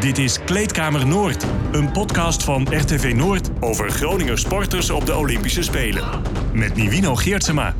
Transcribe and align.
Dit 0.00 0.18
is 0.18 0.38
Kleedkamer 0.44 1.06
Noord, 1.06 1.46
een 1.72 1.92
podcast 1.92 2.44
van 2.44 2.66
RTV 2.70 3.12
Noord 3.16 3.50
over 3.60 3.90
Groninger 3.90 4.38
sporters 4.38 4.90
op 4.90 5.06
de 5.06 5.16
Olympische 5.16 5.62
Spelen. 5.62 6.22
Met 6.52 6.74
Nivino 6.74 7.14
Geertsema. 7.14 7.74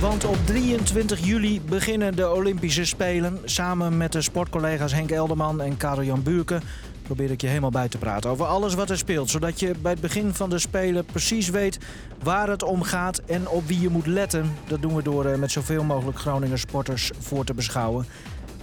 Want 0.00 0.24
op 0.24 0.36
23 0.44 1.24
juli 1.24 1.60
beginnen 1.60 2.16
de 2.16 2.30
Olympische 2.30 2.84
Spelen. 2.84 3.38
Samen 3.44 3.96
met 3.96 4.12
de 4.12 4.22
sportcollega's 4.22 4.92
Henk 4.92 5.10
Elderman 5.10 5.60
en 5.60 5.76
Karel-Jan 5.76 6.22
Buurken 6.22 6.62
probeer 7.06 7.30
ik 7.30 7.40
je 7.40 7.46
helemaal 7.46 7.70
bij 7.70 7.88
te 7.88 7.98
praten 7.98 8.30
over 8.30 8.46
alles 8.46 8.74
wat 8.74 8.90
er 8.90 8.98
speelt. 8.98 9.30
Zodat 9.30 9.60
je 9.60 9.74
bij 9.82 9.92
het 9.92 10.00
begin 10.00 10.34
van 10.34 10.50
de 10.50 10.58
Spelen 10.58 11.04
precies 11.04 11.48
weet 11.48 11.78
waar 12.22 12.48
het 12.48 12.62
om 12.62 12.82
gaat 12.82 13.18
en 13.18 13.48
op 13.48 13.66
wie 13.66 13.80
je 13.80 13.88
moet 13.88 14.06
letten. 14.06 14.54
Dat 14.66 14.82
doen 14.82 14.94
we 14.94 15.02
door 15.02 15.24
eh, 15.24 15.38
met 15.38 15.50
zoveel 15.50 15.84
mogelijk 15.84 16.18
Groninger 16.18 16.58
sporters 16.58 17.10
voor 17.18 17.44
te 17.44 17.54
beschouwen. 17.54 18.06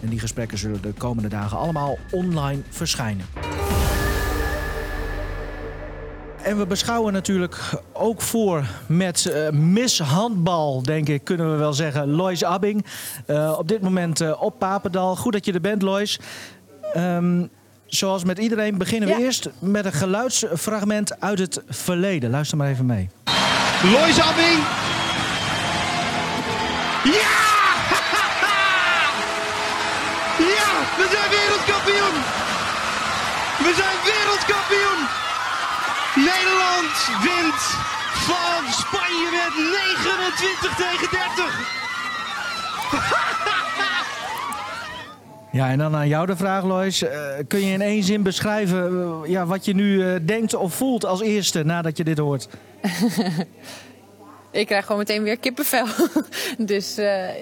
En 0.03 0.09
die 0.09 0.19
gesprekken 0.19 0.57
zullen 0.57 0.81
de 0.81 0.93
komende 0.97 1.29
dagen 1.29 1.57
allemaal 1.57 1.97
online 2.11 2.61
verschijnen. 2.69 3.25
En 6.41 6.57
we 6.57 6.65
beschouwen 6.65 7.13
natuurlijk 7.13 7.59
ook 7.93 8.21
voor 8.21 8.65
met 8.87 9.31
uh, 9.33 9.49
mishandbal, 9.49 10.83
denk 10.83 11.09
ik, 11.09 11.23
kunnen 11.23 11.51
we 11.51 11.57
wel 11.57 11.73
zeggen. 11.73 12.09
Lois 12.09 12.43
Abbing. 12.43 12.85
Uh, 13.27 13.55
op 13.57 13.67
dit 13.67 13.81
moment 13.81 14.21
uh, 14.21 14.41
op 14.41 14.59
Papendal. 14.59 15.15
Goed 15.15 15.33
dat 15.33 15.45
je 15.45 15.53
er 15.53 15.61
bent, 15.61 15.81
Lois. 15.81 16.19
Um, 16.97 17.49
zoals 17.85 18.23
met 18.23 18.37
iedereen 18.37 18.77
beginnen 18.77 19.09
we 19.09 19.15
ja. 19.15 19.21
eerst 19.21 19.49
met 19.59 19.85
een 19.85 19.93
geluidsfragment 19.93 21.21
uit 21.21 21.39
het 21.39 21.61
verleden. 21.67 22.29
Luister 22.29 22.57
maar 22.57 22.69
even 22.69 22.85
mee. 22.85 23.09
Lois 23.83 24.19
Abbing. 24.21 24.59
Nederland 36.15 36.95
wint 37.23 37.61
van 38.29 38.71
Spanje 38.71 39.29
met 39.31 39.53
29 39.55 40.75
tegen 40.75 41.09
30. 41.11 41.81
Ja, 45.53 45.69
en 45.69 45.77
dan 45.77 45.95
aan 45.95 46.07
jou 46.07 46.25
de 46.25 46.35
vraag, 46.35 46.63
Lois. 46.63 47.03
Uh, 47.03 47.09
kun 47.47 47.59
je 47.59 47.73
in 47.73 47.81
één 47.81 48.03
zin 48.03 48.23
beschrijven 48.23 48.91
uh, 48.91 49.29
ja, 49.29 49.45
wat 49.45 49.65
je 49.65 49.73
nu 49.73 49.95
uh, 49.95 50.15
denkt 50.21 50.53
of 50.53 50.73
voelt 50.73 51.05
als 51.05 51.21
eerste 51.21 51.63
nadat 51.63 51.97
je 51.97 52.03
dit 52.03 52.17
hoort? 52.17 52.47
ik 54.51 54.67
krijg 54.67 54.85
gewoon 54.85 54.97
meteen 54.97 55.23
weer 55.23 55.37
kippenvel. 55.37 55.85
dus 56.57 56.95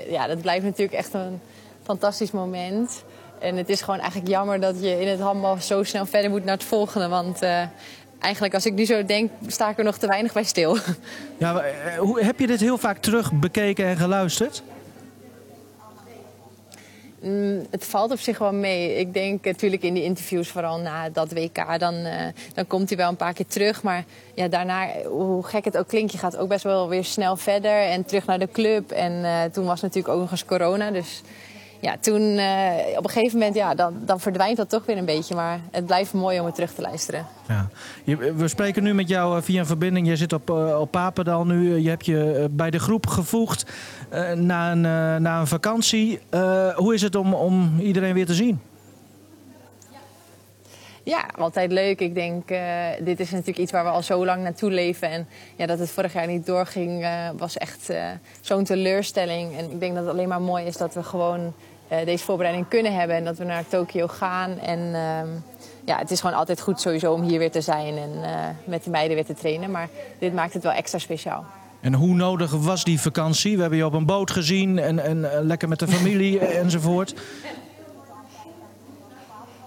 ja, 0.10 0.28
dat 0.28 0.42
blijft 0.42 0.64
natuurlijk 0.64 0.98
echt 0.98 1.14
een 1.14 1.40
fantastisch 1.84 2.32
moment. 2.32 3.04
En 3.42 3.56
het 3.56 3.70
is 3.70 3.82
gewoon 3.82 4.00
eigenlijk 4.00 4.30
jammer 4.30 4.60
dat 4.60 4.82
je 4.82 5.02
in 5.02 5.08
het 5.08 5.20
handbal 5.20 5.58
zo 5.58 5.84
snel 5.84 6.06
verder 6.06 6.30
moet 6.30 6.44
naar 6.44 6.54
het 6.54 6.64
volgende. 6.64 7.08
Want 7.08 7.40
eigenlijk 8.20 8.54
als 8.54 8.66
ik 8.66 8.74
nu 8.74 8.86
zo 8.86 9.06
denk, 9.06 9.32
sta 9.48 9.70
ik 9.70 9.78
er 9.78 9.84
nog 9.84 9.98
te 9.98 10.08
weinig 10.08 10.34
bij 10.34 10.44
stil. 10.44 10.78
Ja, 11.38 11.64
hoe, 11.98 12.24
heb 12.24 12.40
je 12.40 12.48
dit 12.48 12.60
heel 12.60 12.78
vaak 12.78 12.98
terug 12.98 13.32
bekeken 13.34 13.86
en 13.86 13.98
geluisterd? 13.98 14.64
Mm, 17.22 17.66
het 17.70 17.86
valt 17.86 18.12
op 18.12 18.20
zich 18.20 18.38
wel 18.38 18.54
mee. 18.54 18.96
Ik 18.96 19.14
denk 19.14 19.46
natuurlijk 19.46 19.84
in 19.84 19.94
die 19.94 20.04
interviews, 20.04 20.50
vooral 20.50 20.80
na 20.80 21.10
dat 21.10 21.32
WK, 21.32 21.80
dan, 21.80 21.94
uh, 21.94 22.14
dan 22.54 22.68
komt 22.68 22.90
hij 22.90 22.98
wel 22.98 23.10
een 23.10 23.16
paar 23.16 23.34
keer 23.34 23.48
terug. 23.48 23.84
Maar 23.84 24.04
ja, 24.34 24.48
daarna, 24.48 24.88
hoe 25.04 25.44
gek 25.44 25.66
het 25.66 25.78
ook 25.78 25.88
klinkt, 25.88 26.12
je 26.12 26.18
gaat 26.18 26.38
ook 26.38 26.48
best 26.48 26.64
wel 26.64 26.90
weer 26.90 27.04
snel 27.04 27.36
verder 27.38 27.82
en 27.82 28.06
terug 28.06 28.26
naar 28.26 28.40
de 28.40 28.50
club. 28.52 28.92
En 28.92 29.12
uh, 29.12 29.44
toen 29.44 29.66
was 29.66 29.82
natuurlijk 29.82 30.14
ook 30.14 30.20
nog 30.20 30.32
eens 30.32 30.46
corona. 30.46 30.92
Dus 30.92 31.22
ja, 31.82 31.98
toen 32.00 32.22
uh, 32.22 32.72
op 32.98 33.04
een 33.04 33.10
gegeven 33.10 33.38
moment, 33.38 33.56
ja, 33.56 33.76
dan, 33.76 33.94
dan 34.06 34.20
verdwijnt 34.20 34.58
dat 34.58 34.70
toch 34.70 34.86
weer 34.86 34.98
een 34.98 35.06
beetje. 35.06 35.36
Maar 35.36 35.60
het 35.72 35.86
blijft 35.86 36.14
mooi 36.14 36.40
om 36.40 36.46
het 36.46 36.56
terug 36.56 36.74
te 36.74 36.82
luisteren. 36.82 37.26
Ja. 37.48 37.68
Je, 38.04 38.34
we 38.34 38.48
spreken 38.48 38.84
nu 38.84 38.94
met 38.94 39.08
jou 39.08 39.44
via 39.44 39.60
een 39.60 39.66
verbinding. 39.66 40.08
Je 40.08 40.16
zit 40.16 40.34
op, 40.34 40.50
uh, 40.50 40.80
op 40.80 40.92
Papendal 40.92 41.46
nu. 41.46 41.78
Je 41.78 41.90
hebt 41.90 42.06
je 42.06 42.48
bij 42.52 42.70
de 42.70 42.80
groep 42.80 43.08
gevoegd 43.08 43.72
uh, 44.14 44.32
na, 44.32 44.72
een, 44.72 44.82
na 45.22 45.40
een 45.40 45.48
vakantie. 45.48 46.20
hoe 46.76 46.94
is 46.94 47.02
het 47.02 47.16
om, 47.16 47.34
om 47.34 47.80
iedereen 47.80 48.14
weer 48.14 48.26
te 48.26 48.34
zien? 48.34 48.60
Ja, 51.04 51.30
altijd 51.38 51.72
leuk. 51.72 52.00
Ik 52.00 52.16
denk, 52.16 52.52
uh, 52.52 52.88
dit 53.00 53.20
is 53.20 53.32
natuurlijk 53.32 53.58
iets 53.58 53.72
waar 53.72 53.84
we 53.84 53.90
al 53.90 54.04
zo 54.04 54.26
lang 54.26 54.44
naartoe 54.44 54.72
leven. 54.72 55.10
En 55.10 55.28
ja, 55.56 55.66
dat 55.66 55.80
het 55.80 55.90
vorig 55.90 56.14
jaar 56.14 56.28
niet 56.28 56.46
doorging, 56.46 57.02
uh, 57.02 57.30
was 57.38 57.58
echt 57.58 57.90
uh, 57.90 58.10
zo'n 58.42 58.64
teleurstelling. 58.64 59.58
En 59.58 59.72
ik 59.72 59.80
denk 59.80 59.96
dat 59.96 60.04
het 60.04 60.14
alleen 60.14 60.28
maar 60.28 60.42
mooi 60.42 60.66
is 60.66 60.78
dat 60.78 60.94
we 60.94 61.04
gewoon 61.04 61.54
deze 62.06 62.24
voorbereiding 62.24 62.68
kunnen 62.68 62.94
hebben. 62.94 63.16
En 63.16 63.24
dat 63.24 63.38
we 63.38 63.44
naar 63.44 63.68
Tokio 63.68 64.08
gaan. 64.08 64.60
En 64.60 64.80
ehm, 64.80 65.28
ja, 65.86 65.98
het 65.98 66.12
is 66.12 66.20
gewoon 66.20 66.36
altijd 66.36 66.62
goed 66.62 66.82
sowieso 66.82 67.14
om 67.14 67.22
hier 67.22 67.40
weer 67.40 67.52
te 67.52 67.62
zijn 67.62 67.98
en 67.98 68.12
met 68.64 68.84
de 68.84 68.90
meiden 68.90 69.16
weer 69.16 69.26
te 69.26 69.34
trainen. 69.34 69.72
Maar 69.72 69.90
dit 70.20 70.34
maakt 70.34 70.54
het 70.54 70.64
wel 70.64 70.72
extra 70.72 71.00
speciaal. 71.00 71.46
En 71.82 71.94
hoe 71.94 72.16
nodig 72.16 72.52
was 72.52 72.84
die 72.84 73.02
vakantie? 73.02 73.56
We 73.56 73.62
hebben 73.62 73.80
je 73.80 73.86
op 73.86 73.94
een 73.94 74.06
boot 74.06 74.32
gezien 74.32 74.80
en, 74.80 75.00
en 75.00 75.46
lekker 75.46 75.68
met 75.68 75.80
de 75.80 75.88
familie 75.88 76.40
enzovoort. 76.40 77.14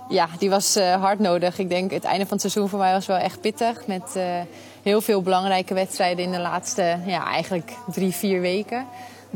Ja, 0.08 0.28
die 0.38 0.50
was 0.50 0.76
uh, 0.76 0.94
hard 0.94 1.18
nodig. 1.18 1.58
Ik 1.58 1.68
denk 1.68 1.90
het 1.90 2.04
einde 2.04 2.26
van 2.26 2.32
het 2.32 2.40
seizoen 2.40 2.68
voor 2.68 2.78
mij 2.78 2.92
was 2.92 3.06
wel 3.06 3.16
echt 3.16 3.40
pittig. 3.40 3.86
Met 3.86 4.14
uh, 4.16 4.24
heel 4.82 5.00
veel 5.00 5.22
belangrijke 5.22 5.74
wedstrijden 5.74 6.24
in 6.24 6.32
de 6.32 6.40
laatste, 6.40 6.98
ja, 7.06 7.26
eigenlijk 7.26 7.72
drie, 7.92 8.12
vier 8.12 8.40
weken. 8.40 8.86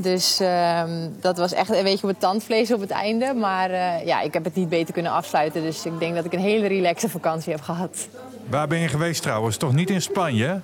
Dus 0.03 0.41
uh, 0.41 0.83
dat 1.21 1.39
was 1.39 1.53
echt 1.53 1.71
een 1.71 1.83
beetje 1.83 2.03
op 2.03 2.09
het 2.09 2.21
tandvlees 2.21 2.73
op 2.73 2.81
het 2.81 2.91
einde. 2.91 3.35
Maar 3.35 3.71
uh, 3.71 4.07
ja, 4.07 4.21
ik 4.21 4.33
heb 4.33 4.45
het 4.45 4.55
niet 4.55 4.69
beter 4.69 4.95
kunnen 4.95 5.13
afsluiten. 5.13 5.63
Dus 5.63 5.87
ik 5.87 5.99
denk 5.99 6.15
dat 6.15 6.25
ik 6.25 6.33
een 6.33 6.39
hele 6.39 6.67
relaxe 6.67 7.09
vakantie 7.09 7.53
heb 7.53 7.61
gehad. 7.61 8.09
Waar 8.49 8.69
ben 8.69 8.79
je 8.79 8.89
geweest 8.89 9.23
trouwens? 9.23 9.57
Toch 9.57 9.73
niet 9.73 9.91
in 9.91 10.03
Spanje? 10.03 10.61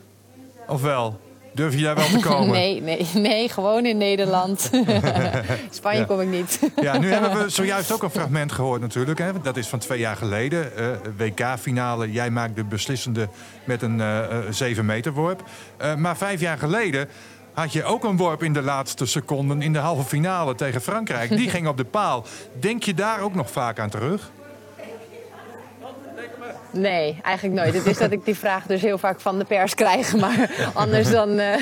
Of 0.68 0.82
wel? 0.82 1.20
Durf 1.54 1.78
jij 1.78 1.94
wel 1.94 2.06
te 2.06 2.18
komen? 2.28 2.50
nee, 2.50 2.80
nee, 2.80 3.06
nee, 3.14 3.48
gewoon 3.48 3.86
in 3.86 3.96
Nederland. 3.96 4.70
Spanje 5.70 5.98
ja. 5.98 6.04
kom 6.04 6.20
ik 6.20 6.28
niet. 6.28 6.58
ja, 6.80 6.98
nu 6.98 7.12
hebben 7.12 7.42
we 7.42 7.48
zojuist 7.60 7.92
ook 7.92 8.02
een 8.02 8.10
fragment 8.10 8.52
gehoord 8.52 8.80
natuurlijk. 8.80 9.18
Hè. 9.18 9.40
Dat 9.42 9.56
is 9.56 9.68
van 9.68 9.78
twee 9.78 9.98
jaar 9.98 10.16
geleden. 10.16 10.70
Uh, 10.78 10.86
WK-finale. 11.16 12.12
Jij 12.12 12.30
maakt 12.30 12.56
de 12.56 12.64
beslissende 12.64 13.28
met 13.64 13.82
een 13.82 13.98
uh, 13.98 14.26
7 14.50 14.84
meter 14.84 15.12
worp. 15.12 15.42
Uh, 15.82 15.94
maar 15.94 16.16
vijf 16.16 16.40
jaar 16.40 16.58
geleden 16.58 17.08
had 17.54 17.72
je 17.72 17.84
ook 17.84 18.04
een 18.04 18.16
worp 18.16 18.42
in 18.42 18.52
de 18.52 18.62
laatste 18.62 19.06
seconden 19.06 19.62
in 19.62 19.72
de 19.72 19.78
halve 19.78 20.04
finale 20.04 20.54
tegen 20.54 20.80
Frankrijk. 20.80 21.36
Die 21.36 21.50
ging 21.54 21.68
op 21.68 21.76
de 21.76 21.84
paal. 21.84 22.24
Denk 22.60 22.82
je 22.82 22.94
daar 22.94 23.20
ook 23.20 23.34
nog 23.34 23.50
vaak 23.50 23.78
aan 23.78 23.90
terug? 23.90 24.30
Nee, 26.70 27.18
eigenlijk 27.22 27.60
nooit. 27.62 27.74
Het 27.74 27.86
is 27.86 27.98
dat 27.98 28.10
ik 28.10 28.24
die 28.24 28.34
vraag 28.34 28.66
dus 28.66 28.82
heel 28.82 28.98
vaak 28.98 29.20
van 29.20 29.38
de 29.38 29.44
pers 29.44 29.74
krijg. 29.74 30.16
Maar 30.16 30.50
anders 30.74 31.10
dan... 31.10 31.40
Uh, 31.40 31.54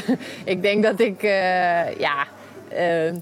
ik 0.44 0.62
denk 0.62 0.82
dat 0.82 1.00
ik... 1.00 1.22
Uh, 1.22 1.98
ja... 1.98 2.26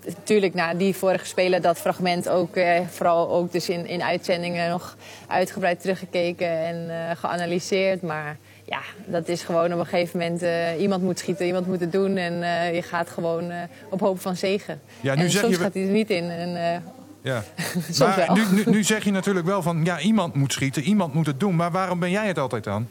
Natuurlijk, 0.05 0.55
uh, 0.55 0.61
na 0.61 0.75
die 0.75 0.97
vorige 0.97 1.27
spelen, 1.27 1.63
dat 1.63 1.79
fragment 1.79 2.29
ook, 2.29 2.51
vooral 2.91 3.31
ook 3.31 3.53
dus 3.53 3.69
in, 3.69 3.87
in 3.87 4.03
uitzendingen 4.03 4.71
nog 4.71 4.97
uitgebreid 5.27 5.81
teruggekeken 5.81 6.49
en 6.49 6.91
geanalyseerd. 7.17 8.03
Maar 8.03 8.37
ja, 8.71 8.81
dat 9.07 9.29
is 9.29 9.43
gewoon 9.43 9.73
op 9.73 9.79
een 9.79 9.87
gegeven 9.87 10.19
moment, 10.19 10.43
iemand 10.79 11.03
moet 11.03 11.19
schieten, 11.19 11.47
iemand 11.47 11.67
moet 11.67 11.81
het 11.81 11.93
doen. 11.93 12.17
En 12.17 12.35
je 12.75 12.83
gaat 12.83 13.11
gewoon 13.11 13.53
op 13.91 14.01
hoop 14.01 14.21
van 14.21 14.37
zegen. 14.37 14.81
Ja, 15.01 15.15
nu 15.15 15.23
en 15.23 15.31
zeg 15.31 15.41
soms 15.41 15.55
je... 15.55 15.61
gaat 15.61 15.75
hij 15.75 15.83
er 15.83 15.91
niet 15.91 16.11
in. 16.11 16.31
En, 16.31 16.83
ja. 17.23 17.43
maar 17.99 18.33
nu, 18.33 18.43
nu, 18.51 18.71
nu, 18.71 18.85
zeg 18.85 19.05
je 19.05 19.11
natuurlijk 19.11 19.47
wel 19.47 19.63
van 19.63 19.85
ja, 19.85 20.01
iemand 20.01 20.35
moet 20.35 20.53
schieten, 20.53 20.83
iemand 20.83 21.15
moet 21.15 21.27
het 21.27 21.41
doen. 21.41 21.57
Maar 21.57 21.71
waarom 21.71 21.99
ben 21.99 22.11
jij 22.11 22.27
het 22.27 22.39
altijd 22.39 22.65
dan? 22.65 22.89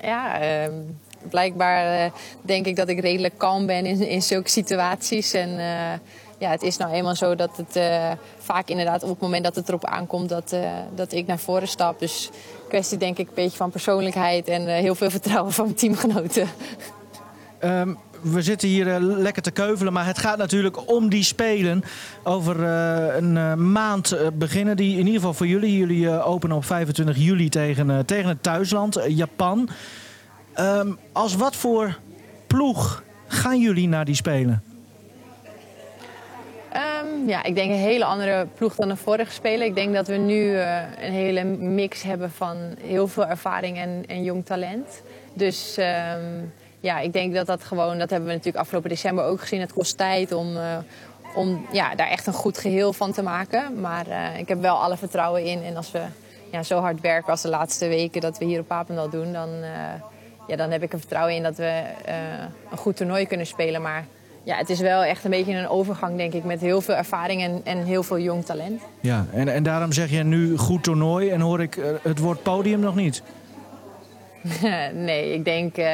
Ja, 0.00 0.42
uh, 0.42 0.72
blijkbaar 1.28 2.10
denk 2.42 2.66
ik 2.66 2.76
dat 2.76 2.88
ik 2.88 3.00
redelijk 3.00 3.38
kalm 3.38 3.66
ben 3.66 3.86
in, 3.86 4.08
in 4.08 4.22
zulke 4.22 4.48
situaties. 4.48 5.32
En 5.32 5.50
ja, 6.38 6.50
het 6.50 6.62
is 6.62 6.76
nou 6.76 6.92
eenmaal 6.92 7.16
zo 7.16 7.34
dat 7.34 7.56
het 7.56 7.78
vaak 8.38 8.68
inderdaad 8.68 9.02
op 9.02 9.08
het 9.08 9.20
moment 9.20 9.44
dat 9.44 9.54
het 9.54 9.68
erop 9.68 9.84
aankomt 9.84 10.28
dat, 10.28 10.56
dat 10.94 11.12
ik 11.12 11.26
naar 11.26 11.38
voren 11.38 11.68
stap. 11.68 11.98
Dus 11.98 12.30
kwestie 12.74 12.98
denk 12.98 13.18
ik 13.18 13.28
een 13.28 13.34
beetje 13.34 13.56
van 13.56 13.70
persoonlijkheid 13.70 14.48
en 14.48 14.66
heel 14.66 14.94
veel 14.94 15.10
vertrouwen 15.10 15.52
van 15.52 15.74
teamgenoten. 15.74 16.48
Um, 17.64 17.98
we 18.20 18.42
zitten 18.42 18.68
hier 18.68 18.86
uh, 18.86 18.96
lekker 18.98 19.42
te 19.42 19.50
keuvelen, 19.50 19.92
maar 19.92 20.06
het 20.06 20.18
gaat 20.18 20.38
natuurlijk 20.38 20.90
om 20.90 21.08
die 21.08 21.22
spelen. 21.22 21.84
Over 22.22 22.60
uh, 22.60 23.16
een 23.16 23.72
maand 23.72 24.16
beginnen 24.38 24.76
die 24.76 24.92
in 24.92 24.98
ieder 24.98 25.14
geval 25.14 25.34
voor 25.34 25.46
jullie. 25.46 25.78
Jullie 25.78 26.22
openen 26.22 26.56
op 26.56 26.64
25 26.64 27.16
juli 27.16 27.48
tegen, 27.48 28.06
tegen 28.06 28.28
het 28.28 28.42
thuisland, 28.42 29.00
Japan. 29.08 29.68
Um, 30.60 30.98
als 31.12 31.34
wat 31.34 31.56
voor 31.56 31.98
ploeg 32.46 33.02
gaan 33.26 33.60
jullie 33.60 33.88
naar 33.88 34.04
die 34.04 34.14
spelen? 34.14 34.73
Um, 37.04 37.28
ja, 37.28 37.42
ik 37.42 37.54
denk 37.54 37.70
een 37.70 37.76
hele 37.76 38.04
andere 38.04 38.46
ploeg 38.54 38.74
dan 38.74 38.88
de 38.88 38.96
vorige 38.96 39.32
spelen. 39.32 39.66
Ik 39.66 39.74
denk 39.74 39.94
dat 39.94 40.08
we 40.08 40.16
nu 40.16 40.56
een 40.56 41.12
hele 41.12 41.44
mix 41.44 42.02
hebben 42.02 42.30
van 42.30 42.56
heel 42.80 43.08
veel 43.08 43.26
ervaring 43.26 43.78
en, 43.78 44.04
en 44.06 44.22
jong 44.22 44.46
talent. 44.46 45.02
Dus 45.34 45.78
ja, 46.84 47.00
ik 47.00 47.12
denk 47.12 47.34
dat 47.34 47.46
dat 47.46 47.64
gewoon, 47.64 47.98
dat 47.98 48.10
hebben 48.10 48.28
we 48.28 48.34
natuurlijk 48.34 48.62
afgelopen 48.62 48.90
december 48.90 49.24
ook 49.24 49.40
gezien. 49.40 49.60
Het 49.60 49.72
kost 49.72 49.96
tijd 49.96 50.32
om, 50.32 50.56
uh, 50.56 50.76
om 51.34 51.66
ja, 51.72 51.94
daar 51.94 52.08
echt 52.08 52.26
een 52.26 52.32
goed 52.32 52.58
geheel 52.58 52.92
van 52.92 53.12
te 53.12 53.22
maken. 53.22 53.80
Maar 53.80 54.08
uh, 54.08 54.38
ik 54.38 54.48
heb 54.48 54.60
wel 54.60 54.76
alle 54.76 54.96
vertrouwen 54.96 55.44
in. 55.44 55.62
En 55.62 55.76
als 55.76 55.90
we 55.90 56.00
ja, 56.50 56.62
zo 56.62 56.80
hard 56.80 57.00
werken 57.00 57.30
als 57.30 57.42
de 57.42 57.48
laatste 57.48 57.88
weken 57.88 58.20
dat 58.20 58.38
we 58.38 58.44
hier 58.44 58.60
op 58.60 58.66
Papendal 58.66 59.10
doen... 59.10 59.32
dan, 59.32 59.48
ja, 60.46 60.56
dan 60.56 60.70
heb 60.70 60.82
ik 60.82 60.92
er 60.92 60.98
vertrouwen 60.98 61.34
in 61.34 61.42
dat 61.42 61.56
we 61.56 61.82
een 62.70 62.78
goed 62.78 62.96
toernooi 62.96 63.26
kunnen 63.26 63.46
spelen. 63.46 63.82
Maar 63.82 64.04
ja, 64.44 64.56
het 64.56 64.70
is 64.70 64.80
wel 64.80 65.04
echt 65.04 65.24
een 65.24 65.30
beetje 65.30 65.54
een 65.54 65.68
overgang, 65.68 66.16
denk 66.16 66.32
ik, 66.32 66.44
met 66.44 66.60
heel 66.60 66.80
veel 66.80 66.94
ervaring 66.94 67.42
en, 67.42 67.60
en 67.64 67.84
heel 67.84 68.02
veel 68.02 68.18
jong 68.18 68.44
talent. 68.44 68.82
Ja, 69.00 69.26
en, 69.32 69.48
en 69.48 69.62
daarom 69.62 69.92
zeg 69.92 70.10
je 70.10 70.22
nu 70.22 70.56
goed 70.56 70.82
toernooi 70.82 71.30
en 71.30 71.40
hoor 71.40 71.60
ik 71.60 71.78
het 72.02 72.18
woord 72.18 72.42
podium 72.42 72.80
nog 72.80 72.94
niet. 72.94 73.22
nee, 74.92 75.34
ik 75.34 75.44
denk, 75.44 75.78
uh, 75.78 75.86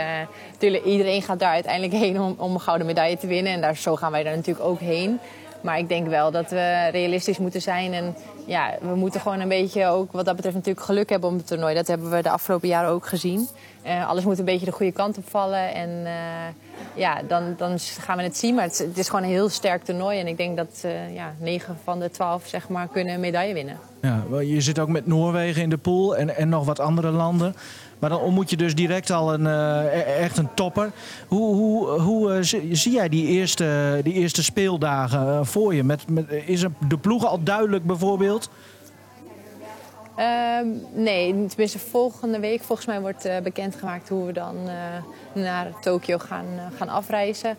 natuurlijk, 0.50 0.85
iedereen 0.85 1.23
gaat 1.23 1.38
daar 1.38 1.52
uiteindelijk 1.52 1.93
heen 1.93 2.20
om, 2.20 2.35
om 2.37 2.55
een 2.55 2.61
gouden 2.61 2.87
medaille 2.87 3.17
te 3.17 3.26
winnen. 3.26 3.52
En 3.52 3.61
daar, 3.61 3.76
zo 3.76 3.97
gaan 3.97 4.12
wij 4.12 4.23
daar 4.23 4.37
natuurlijk 4.37 4.67
ook 4.67 4.81
heen. 4.81 5.19
Maar 5.60 5.78
ik 5.78 5.88
denk 5.88 6.08
wel 6.08 6.30
dat 6.30 6.50
we 6.50 6.88
realistisch 6.90 7.38
moeten 7.38 7.62
zijn. 7.62 7.92
En 7.92 8.14
ja, 8.46 8.74
we 8.80 8.94
moeten 8.94 9.20
gewoon 9.20 9.40
een 9.40 9.48
beetje 9.48 9.86
ook 9.86 10.12
wat 10.12 10.24
dat 10.24 10.36
betreft 10.36 10.56
natuurlijk 10.56 10.86
geluk 10.86 11.08
hebben 11.10 11.30
op 11.30 11.36
het 11.36 11.46
toernooi. 11.46 11.74
Dat 11.74 11.86
hebben 11.86 12.10
we 12.10 12.22
de 12.22 12.30
afgelopen 12.30 12.68
jaren 12.68 12.90
ook 12.90 13.06
gezien. 13.06 13.48
Uh, 13.86 14.08
alles 14.08 14.24
moet 14.24 14.38
een 14.38 14.44
beetje 14.44 14.66
de 14.66 14.72
goede 14.72 14.92
kant 14.92 15.18
op 15.18 15.28
vallen. 15.28 15.74
En 15.74 15.88
uh, 15.88 16.12
ja, 16.94 17.22
dan, 17.28 17.54
dan 17.56 17.78
gaan 17.78 18.16
we 18.16 18.22
het 18.22 18.36
zien. 18.36 18.54
Maar 18.54 18.64
het, 18.64 18.86
is 18.94 19.08
gewoon 19.08 19.24
een 19.24 19.30
heel 19.30 19.48
sterk 19.48 19.84
toernooi. 19.84 20.18
En 20.18 20.26
ik 20.26 20.36
denk 20.36 20.56
dat 20.56 20.82
uh, 20.84 21.14
ja, 21.14 21.34
9 21.38 21.78
van 21.84 22.00
de 22.00 22.10
12 22.10 22.46
zeg 22.46 22.68
maar, 22.68 22.88
kunnen 22.88 23.20
medaille 23.20 23.54
winnen. 23.54 23.78
Ja, 24.00 24.24
je 24.40 24.60
zit 24.60 24.78
ook 24.78 24.88
met 24.88 25.06
Noorwegen 25.06 25.62
in 25.62 25.70
de 25.70 25.76
pool 25.76 26.16
en, 26.16 26.36
en 26.36 26.48
nog 26.48 26.64
wat 26.64 26.80
andere 26.80 27.10
landen. 27.10 27.54
Maar 28.00 28.11
dan 28.11 28.20
ontmoet 28.20 28.50
je 28.50 28.56
dus 28.56 28.75
direct 28.75 29.11
al 29.11 29.35
een, 29.35 29.44
uh, 29.44 30.23
echt 30.23 30.38
een 30.38 30.55
topper. 30.55 30.91
Hoe, 31.29 31.55
hoe, 31.55 32.00
hoe 32.00 32.32
uh, 32.32 32.38
zie 32.73 32.93
jij 32.93 33.08
die 33.08 33.26
eerste, 33.26 34.00
die 34.02 34.12
eerste 34.12 34.43
speeldagen 34.43 35.26
uh, 35.26 35.41
voor 35.43 35.75
je? 35.75 35.85
Met, 35.85 36.08
met, 36.08 36.25
is 36.47 36.64
de 36.88 36.99
ploeg 36.99 37.26
al 37.26 37.43
duidelijk 37.43 37.85
bijvoorbeeld? 37.85 38.50
Um, 40.61 40.82
nee, 40.93 41.47
tenminste 41.47 41.79
volgende 41.79 42.38
week 42.38 42.62
volgens 42.62 42.87
mij 42.87 43.00
wordt 43.00 43.29
bekendgemaakt 43.43 44.08
hoe 44.08 44.26
we 44.26 44.32
dan 44.32 44.56
naar 45.32 45.67
Tokio 45.81 46.19
gaan, 46.19 46.47
gaan 46.76 46.88
afreizen. 46.88 47.56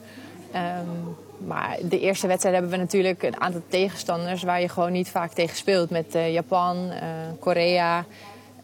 Um, 0.55 1.15
maar 1.47 1.77
de 1.89 1.99
eerste 1.99 2.27
wedstrijd 2.27 2.55
hebben 2.55 2.71
we 2.73 2.77
natuurlijk 2.77 3.23
een 3.23 3.41
aantal 3.41 3.61
tegenstanders 3.67 4.43
waar 4.43 4.61
je 4.61 4.69
gewoon 4.69 4.91
niet 4.91 5.09
vaak 5.09 5.31
tegen 5.31 5.57
speelt. 5.57 5.89
Met 5.89 6.17
Japan, 6.31 6.91
Korea, 7.39 8.05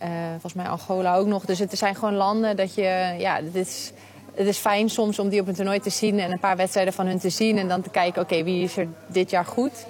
uh, 0.04 0.10
volgens 0.30 0.54
mij 0.54 0.68
Angola 0.68 1.16
ook 1.16 1.28
nog. 1.28 1.46
Dus 1.46 1.60
het 1.60 1.78
zijn 1.78 1.96
gewoon 1.96 2.16
landen 2.16 2.56
dat 2.56 2.76
je... 2.76 3.16
Ja, 3.18 3.36
het 3.44 3.56
is, 3.56 3.92
het 4.36 4.48
is 4.48 4.58
fijn 4.58 4.90
soms 4.90 5.20
om 5.20 5.30
die 5.30 5.42
op 5.42 5.48
een 5.48 5.56
toernooi 5.56 5.80
te 5.80 5.90
zien... 5.90 6.20
en 6.20 6.32
een 6.32 6.40
paar 6.40 6.58
wedstrijden 6.58 6.94
van 6.94 7.06
hun 7.06 7.20
te 7.20 7.30
zien... 7.30 7.58
en 7.58 7.68
dan 7.68 7.82
te 7.82 7.90
kijken, 7.90 8.22
oké, 8.22 8.44
wie 8.44 8.64
is 8.64 8.78
er 8.78 8.88
dit 9.08 9.30
jaar 9.30 9.46
goed? 9.46 9.86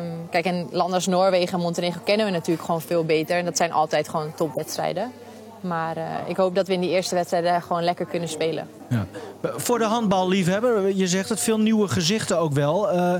Um, 0.00 0.28
kijk, 0.30 0.44
en 0.44 0.68
landen 0.70 0.94
als 0.94 1.06
Noorwegen 1.06 1.52
en 1.52 1.60
Montenegro 1.60 2.00
kennen 2.04 2.26
we 2.26 2.32
natuurlijk 2.32 2.66
gewoon 2.66 2.80
veel 2.80 3.04
beter. 3.04 3.36
En 3.38 3.44
dat 3.44 3.56
zijn 3.56 3.72
altijd 3.72 4.08
gewoon 4.08 4.34
topwedstrijden. 4.34 5.12
Maar 5.60 5.96
uh, 5.96 6.04
ik 6.26 6.36
hoop 6.36 6.54
dat 6.54 6.66
we 6.66 6.72
in 6.72 6.80
die 6.80 6.90
eerste 6.90 7.14
wedstrijden 7.14 7.62
gewoon 7.62 7.82
lekker 7.84 8.06
kunnen 8.06 8.28
spelen. 8.28 8.68
Ja. 8.88 9.06
Voor 9.42 9.78
de 9.78 9.84
handballiefhebber, 9.84 10.96
je 10.96 11.06
zegt 11.06 11.28
het, 11.28 11.40
veel 11.40 11.58
nieuwe 11.58 11.88
gezichten 11.88 12.38
ook 12.38 12.52
wel. 12.52 12.94
Uh, 12.94 13.14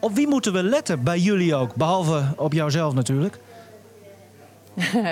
op 0.00 0.14
wie 0.14 0.28
moeten 0.28 0.52
we 0.52 0.62
letten 0.62 1.02
bij 1.02 1.18
jullie 1.18 1.54
ook? 1.54 1.74
Behalve 1.74 2.22
op 2.36 2.52
jouzelf 2.52 2.94
natuurlijk. 2.94 3.38
Uh, 4.76 5.04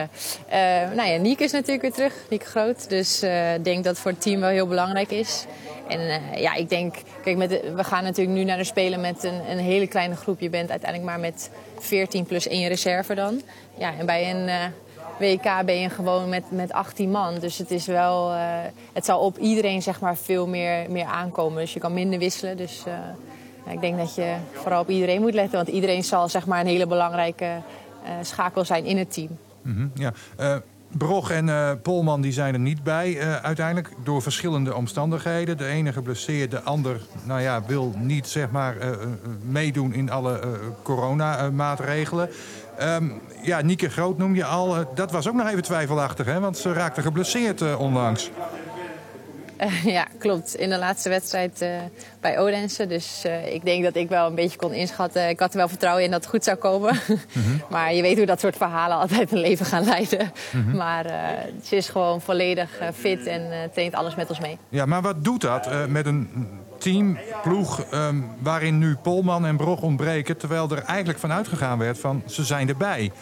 nou 0.97 1.09
ja, 1.09 1.17
Niek 1.17 1.41
is 1.41 1.53
natuurlijk 1.53 1.83
weer 1.83 1.93
terug, 1.93 2.15
Niek 2.31 2.45
Groot. 2.45 2.89
Dus 2.89 3.23
ik 3.23 3.29
uh, 3.29 3.49
denk 3.63 3.85
dat 3.85 3.93
het 3.93 3.99
voor 3.99 4.11
het 4.11 4.21
team 4.21 4.41
wel 4.41 4.49
heel 4.49 4.67
belangrijk 4.67 5.11
is. 5.11 5.45
En 5.89 6.01
uh, 6.01 6.41
ja, 6.41 6.55
ik 6.55 6.69
denk, 6.69 6.95
kijk, 7.23 7.37
met 7.37 7.61
we 7.75 7.85
gaan 7.85 8.05
natuurlijk 8.05 8.37
nu 8.37 8.45
naar 8.45 8.57
de 8.57 8.65
Spelen 8.65 9.01
met 9.01 9.25
een, 9.25 9.51
een, 9.51 9.59
hele 9.59 9.87
kleine 9.87 10.17
groep. 10.17 10.41
Je 10.41 10.51
bent 10.51 10.71
uiteindelijk 10.71 11.11
maar 11.11 11.21
met 11.21 11.51
14 11.79 12.25
plus 12.25 12.49
één 12.49 12.69
reserve 12.69 13.15
dan. 13.15 13.43
Ja, 13.75 13.93
en 13.99 14.07
bij 14.07 14.31
een 14.31 14.73
WK 15.19 15.65
ben 15.65 15.81
je 15.81 15.89
gewoon 15.89 16.29
met, 16.29 16.45
met 16.51 16.73
18 16.73 17.11
man. 17.11 17.39
Dus 17.39 17.59
het 17.59 17.71
is 17.71 17.87
wel, 17.87 18.33
het 18.93 19.05
zal 19.05 19.21
op 19.21 19.39
iedereen 19.39 19.83
zeg 19.83 20.01
maar 20.01 20.17
veel 20.17 20.47
meer, 20.47 20.91
meer 20.91 21.05
aankomen. 21.05 21.61
Dus 21.61 21.73
je 21.73 21.81
kan 21.81 21.95
minder 21.95 22.19
wisselen. 22.19 22.57
Dus 22.57 22.83
ik 23.71 23.81
denk 23.81 23.99
dat 23.99 24.15
je 24.15 24.35
vooral 24.53 24.81
op 24.81 24.89
iedereen 24.89 25.21
moet 25.21 25.35
letten. 25.35 25.57
Want 25.57 25.69
iedereen 25.69 26.05
zal 26.05 26.29
zeg 26.29 26.47
maar 26.47 26.61
een 26.61 26.67
hele 26.67 26.87
belangrijke 26.87 27.49
schakel 28.23 28.65
zijn 28.65 28.85
in 28.85 28.99
het 28.99 29.13
team. 29.13 29.39
Mm 29.65 29.91
ja. 29.95 30.13
Uh, 30.41 30.57
Brog 30.99 31.31
en 31.31 31.47
uh, 31.47 31.71
Polman 31.83 32.21
die 32.21 32.33
zijn 32.33 32.55
er 32.55 32.61
niet 32.61 32.83
bij 32.83 33.15
uh, 33.15 33.37
uiteindelijk 33.37 33.93
door 34.05 34.23
verschillende 34.23 34.75
omstandigheden. 34.75 35.57
De 35.57 35.67
ene 35.67 35.93
geblesseerd, 35.93 36.51
de 36.51 36.61
ander 36.61 37.01
nou 37.25 37.41
ja, 37.41 37.63
wil 37.67 37.95
niet 37.99 38.27
zeg 38.27 38.51
maar, 38.51 38.77
meedoen 39.51 39.93
in 39.93 40.11
alle 40.11 40.41
coronamaatregelen. 40.83 42.29
Um, 42.83 43.21
ja, 43.43 43.61
Nieke 43.61 43.91
Groot 43.91 44.19
noem 44.19 44.35
je 44.35 44.45
al. 44.45 44.95
dat 44.95 45.11
was 45.11 45.29
ook 45.29 45.35
nog 45.35 45.49
even 45.49 45.63
twijfelachtig, 45.63 46.27
hè? 46.27 46.41
want 46.41 46.59
ze 46.59 46.73
raakte 46.73 47.03
geblesseerd 47.03 47.77
onlangs. 47.77 48.31
Uh, 49.61 49.85
ja, 49.97 50.07
klopt. 50.19 50.55
In 50.55 50.71
de 50.71 50.79
laatste 50.79 51.09
wedstrijd 51.09 51.63
uh, 51.63 51.69
bij 52.21 52.39
Odense. 52.39 52.87
Dus 52.87 53.23
uh, 53.27 53.55
ik 53.55 53.65
denk 53.65 53.85
dat 53.85 53.97
ik 53.97 54.09
wel 54.09 54.27
een 54.27 54.35
beetje 54.35 54.59
kon 54.59 54.73
inschatten. 54.73 55.29
Ik 55.29 55.41
had 55.41 55.51
er 55.51 55.57
wel 55.57 55.69
vertrouwen 55.69 56.05
in 56.05 56.11
dat 56.11 56.21
het 56.21 56.31
goed 56.31 56.45
zou 56.45 56.57
komen. 56.57 56.99
-hmm. 57.07 57.63
maar 57.71 57.95
je 57.95 58.03
weet 58.03 58.17
hoe 58.17 58.27
dat 58.27 58.41
soort 58.41 58.57
verhalen 58.57 58.97
altijd 58.97 59.33
een 59.33 59.39
leven 59.39 59.67
gaan 59.67 59.85
leiden. 59.85 60.33
-hmm. 60.51 60.77
Maar 60.77 61.07
ze 61.63 61.77
is 61.77 61.89
gewoon 61.89 62.21
volledig 62.21 62.71
fit 62.95 63.27
en 63.27 63.71
traint 63.73 63.95
alles 63.95 64.15
met 64.15 64.29
ons 64.29 64.41
mee. 64.41 64.59
Ja, 64.69 64.87
maar 64.87 65.03
wat 65.03 65.25
doet 65.25 65.41
dat 65.41 65.89
met 65.89 66.07
een 66.07 66.49
team, 66.79 67.19
ploeg, 67.43 67.93
um, 67.93 68.31
waarin 68.39 68.79
nu 68.79 68.97
Polman 69.03 69.47
en 69.47 69.57
Brog 69.57 69.83
ontbreken... 69.83 70.37
terwijl 70.37 70.71
er 70.71 70.83
eigenlijk 70.83 71.19
van 71.19 71.33
uitgegaan 71.33 71.79
werd 71.79 71.99
van 71.99 72.23
ze 72.27 72.45
zijn 72.45 72.69
erbij... 72.69 73.13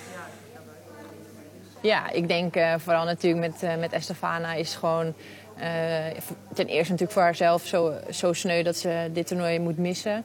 Ja, 1.80 2.10
ik 2.10 2.28
denk 2.28 2.54
vooral 2.78 3.04
natuurlijk 3.04 3.46
met, 3.60 3.78
met 3.78 3.92
Estefana 3.92 4.54
is 4.54 4.74
gewoon... 4.74 5.14
Uh, 5.62 5.68
ten 6.54 6.66
eerste 6.66 6.90
natuurlijk 6.90 7.12
voor 7.12 7.22
haarzelf 7.22 7.66
zo, 7.66 7.92
zo 8.10 8.32
sneu 8.32 8.62
dat 8.62 8.76
ze 8.76 9.10
dit 9.12 9.26
toernooi 9.26 9.58
moet 9.58 9.78
missen. 9.78 10.24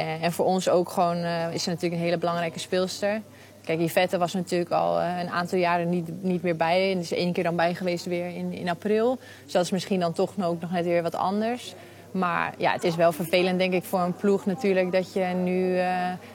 Uh, 0.00 0.22
en 0.22 0.32
voor 0.32 0.44
ons 0.44 0.68
ook 0.68 0.90
gewoon 0.90 1.16
uh, 1.16 1.54
is 1.54 1.62
ze 1.62 1.68
natuurlijk 1.68 2.00
een 2.00 2.06
hele 2.06 2.18
belangrijke 2.18 2.58
speelster. 2.58 3.20
Kijk, 3.64 3.80
Yvette 3.80 4.18
was 4.18 4.32
natuurlijk 4.32 4.70
al 4.70 5.00
een 5.00 5.28
aantal 5.28 5.58
jaren 5.58 5.88
niet, 5.88 6.22
niet 6.22 6.42
meer 6.42 6.56
bij. 6.56 6.92
En 6.92 6.98
is 6.98 7.12
één 7.12 7.32
keer 7.32 7.44
dan 7.44 7.56
bij 7.56 7.74
geweest 7.74 8.04
weer 8.04 8.26
in, 8.26 8.52
in 8.52 8.68
april. 8.68 9.18
Dus 9.44 9.52
dat 9.52 9.64
is 9.64 9.70
misschien 9.70 10.00
dan 10.00 10.12
toch 10.12 10.30
ook 10.42 10.60
nog 10.60 10.70
net 10.70 10.84
weer 10.84 11.02
wat 11.02 11.14
anders. 11.14 11.74
Maar 12.10 12.54
ja, 12.58 12.72
het 12.72 12.84
is 12.84 12.96
wel 12.96 13.12
vervelend 13.12 13.58
denk 13.58 13.72
ik 13.72 13.84
voor 13.84 14.00
een 14.00 14.16
ploeg 14.16 14.46
natuurlijk... 14.46 14.92
dat 14.92 15.12
je 15.12 15.24
nu 15.24 15.78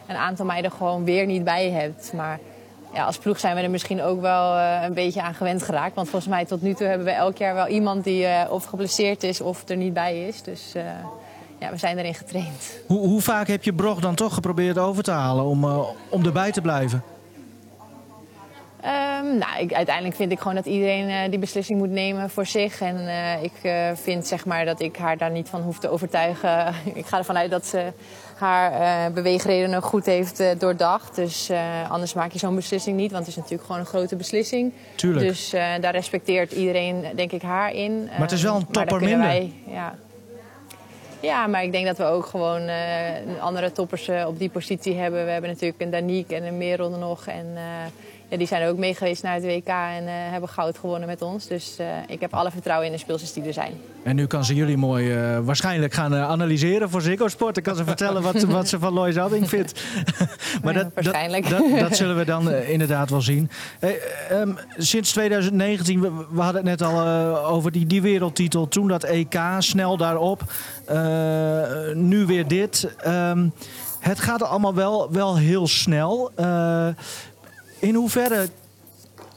een 0.08 0.16
aantal 0.16 0.46
meiden 0.46 0.72
gewoon 0.72 1.04
weer 1.04 1.26
niet 1.26 1.44
bij 1.44 1.70
hebt. 1.70 2.14
Maar 2.14 2.40
ja, 2.94 3.06
als 3.06 3.18
ploeg 3.18 3.40
zijn 3.40 3.56
we 3.56 3.62
er 3.62 3.70
misschien 3.70 4.02
ook 4.02 4.22
wel 4.22 4.56
uh, 4.56 4.84
een 4.84 4.94
beetje 4.94 5.22
aan 5.22 5.34
gewend 5.34 5.64
geraakt. 5.64 5.96
Want 5.96 6.10
volgens 6.10 6.32
mij 6.32 6.46
tot 6.46 6.62
nu 6.62 6.74
toe 6.74 6.88
hebben 6.88 7.06
we 7.06 7.14
elk 7.14 7.38
jaar 7.38 7.54
wel 7.54 7.68
iemand 7.68 8.04
die 8.04 8.24
uh, 8.24 8.42
of 8.50 8.66
geblesseerd 8.66 9.24
is 9.24 9.42
of 9.42 9.70
er 9.70 9.78
niet 9.78 9.94
bij 9.94 10.28
is. 10.28 10.42
Dus 10.42 10.74
uh, 10.76 10.84
ja, 11.60 11.72
we 11.72 11.78
zijn 11.78 11.98
erin 11.98 12.14
getraind. 12.14 12.80
Hoe, 12.88 13.08
hoe, 13.08 13.22
vaak 13.22 13.48
heb 13.48 13.64
je 13.64 13.74
Brog 13.74 14.00
dan 14.00 14.16
toch 14.16 14.34
geprobeerd 14.34 14.78
over 14.78 15.04
te 15.04 15.12
halen 15.12 15.44
om, 15.44 15.66
om 16.10 16.26
erbij 16.26 16.52
te 16.52 16.62
blijven? 16.62 17.04
Nou, 19.38 19.60
ik, 19.60 19.74
uiteindelijk 19.74 20.16
vind 20.16 20.32
ik 20.32 20.40
gewoon 20.40 20.56
dat 20.56 20.66
iedereen 20.66 21.10
uh, 21.10 21.20
die 21.30 21.40
beslissing 21.40 21.80
moet 21.80 21.90
nemen 21.90 22.30
voor 22.30 22.46
zich. 22.46 22.82
En 22.82 22.96
uh, 22.96 23.44
ik 23.44 23.54
uh, 23.64 23.90
vind 23.94 24.28
zeg 24.28 24.46
maar 24.46 24.66
dat 24.66 24.82
ik 24.82 24.98
haar 24.98 25.18
daar 25.18 25.32
niet 25.32 25.50
van 25.50 25.62
hoef 25.62 25.80
te 25.80 25.90
overtuigen. 25.90 26.74
ik 26.94 27.06
ga 27.06 27.18
ervan 27.18 27.38
uit 27.38 27.52
dat 27.52 27.66
ze 27.66 27.92
haar 28.36 29.12
beweegredenen 29.12 29.82
goed 29.82 30.06
heeft 30.06 30.60
doordacht. 30.60 31.16
Dus 31.16 31.52
anders 31.90 32.14
maak 32.14 32.32
je 32.32 32.40
zo'n 32.40 32.56
beslissing 32.56 32.98
niet, 32.98 33.12
want 33.12 33.26
het 33.26 33.36
is 33.36 33.42
natuurlijk 33.42 33.64
gewoon 33.66 33.82
een 33.82 33.88
grote 33.88 34.16
beslissing. 34.16 34.74
Tuurlijk. 34.96 35.28
Dus 35.28 35.50
daar 35.50 35.92
respecteert 35.92 36.52
iedereen 36.52 37.06
denk 37.16 37.32
ik 37.32 37.42
haar 37.42 37.74
in. 37.74 38.04
Maar 38.04 38.20
het 38.20 38.32
is 38.32 38.44
wel 38.44 38.56
een 38.56 38.68
topper 38.72 39.00
minder. 39.00 39.28
Wij, 39.28 39.54
ja. 39.68 39.96
Ja, 41.20 41.48
maar 41.48 41.64
ik 41.64 41.72
denk 41.72 41.86
dat 41.86 41.98
we 41.98 42.04
ook 42.04 42.26
gewoon 42.26 42.70
andere 43.40 43.72
toppers 43.72 44.10
op 44.26 44.40
die 44.40 44.50
positie 44.50 44.96
hebben. 44.96 45.26
We 45.26 45.32
hebben 45.32 45.50
natuurlijk 45.50 45.82
een 45.82 45.90
Danique 45.90 46.36
en 46.36 46.44
een 46.44 46.58
Merel 46.58 46.90
nog 46.90 47.28
en... 47.28 47.58
Ja, 48.34 48.40
die 48.40 48.48
zijn 48.48 48.68
ook 48.68 48.78
mee 48.78 48.96
geweest 48.96 49.24
naar 49.24 49.34
het 49.34 49.44
WK 49.44 49.68
en 49.68 50.04
uh, 50.04 50.10
hebben 50.12 50.50
goud 50.50 50.78
gewonnen 50.78 51.08
met 51.08 51.22
ons. 51.22 51.48
Dus 51.48 51.78
uh, 51.80 51.88
ik 52.08 52.20
heb 52.22 52.34
alle 52.34 52.52
vertrouwen 52.52 52.88
in 52.88 52.94
de 52.94 53.00
speelsters 53.00 53.34
die 53.34 53.44
er 53.44 53.54
zijn. 53.54 53.74
En 54.04 54.16
nu 54.16 54.28
kan 54.28 54.46
ze 54.46 54.56
jullie 54.56 54.78
mooi 54.78 55.16
uh, 55.16 55.40
waarschijnlijk 55.40 55.94
gaan 55.94 56.16
analyseren 56.16 56.90
voor 56.90 57.02
Ziggo 57.02 57.28
Sport. 57.28 57.56
Dan 57.56 57.64
kan 57.64 57.76
ze 57.76 57.84
vertellen 57.84 58.22
wat, 58.22 58.44
wat 58.60 58.68
ze 58.68 58.80
van 58.80 58.94
Lois 58.94 59.18
Adding 59.18 59.50
vindt. 59.50 59.84
maar 60.64 60.74
dat, 60.74 60.88
waarschijnlijk. 60.94 61.50
Dat, 61.50 61.60
dat, 61.70 61.80
dat, 61.80 61.96
zullen 61.96 62.18
we 62.18 62.26
dan 62.26 62.52
inderdaad 62.52 63.10
wel 63.10 63.22
zien. 63.22 63.50
Hey, 63.80 64.00
um, 64.32 64.58
sinds 64.78 65.12
2019, 65.12 66.02
we, 66.02 66.12
we, 66.32 66.42
hadden 66.42 66.68
het 66.68 66.80
net 66.80 66.90
al 66.90 67.08
over 67.46 67.72
die, 67.72 67.88
die 67.88 68.02
wereldtitel. 68.02 68.68
Toen 68.68 68.88
dat 68.88 69.04
EK, 69.04 69.40
snel 69.58 69.98
daarop. 69.98 70.42
nu 71.94 72.26
weer 72.26 72.48
dit. 72.48 72.96
Um, 73.08 73.54
het 74.00 74.20
gaat 74.20 74.44
allemaal 74.44 74.74
wel, 74.74 75.12
wel 75.12 75.38
heel 75.38 75.68
snel. 75.68 76.32
In 77.84 77.96
hoeverre 77.96 78.48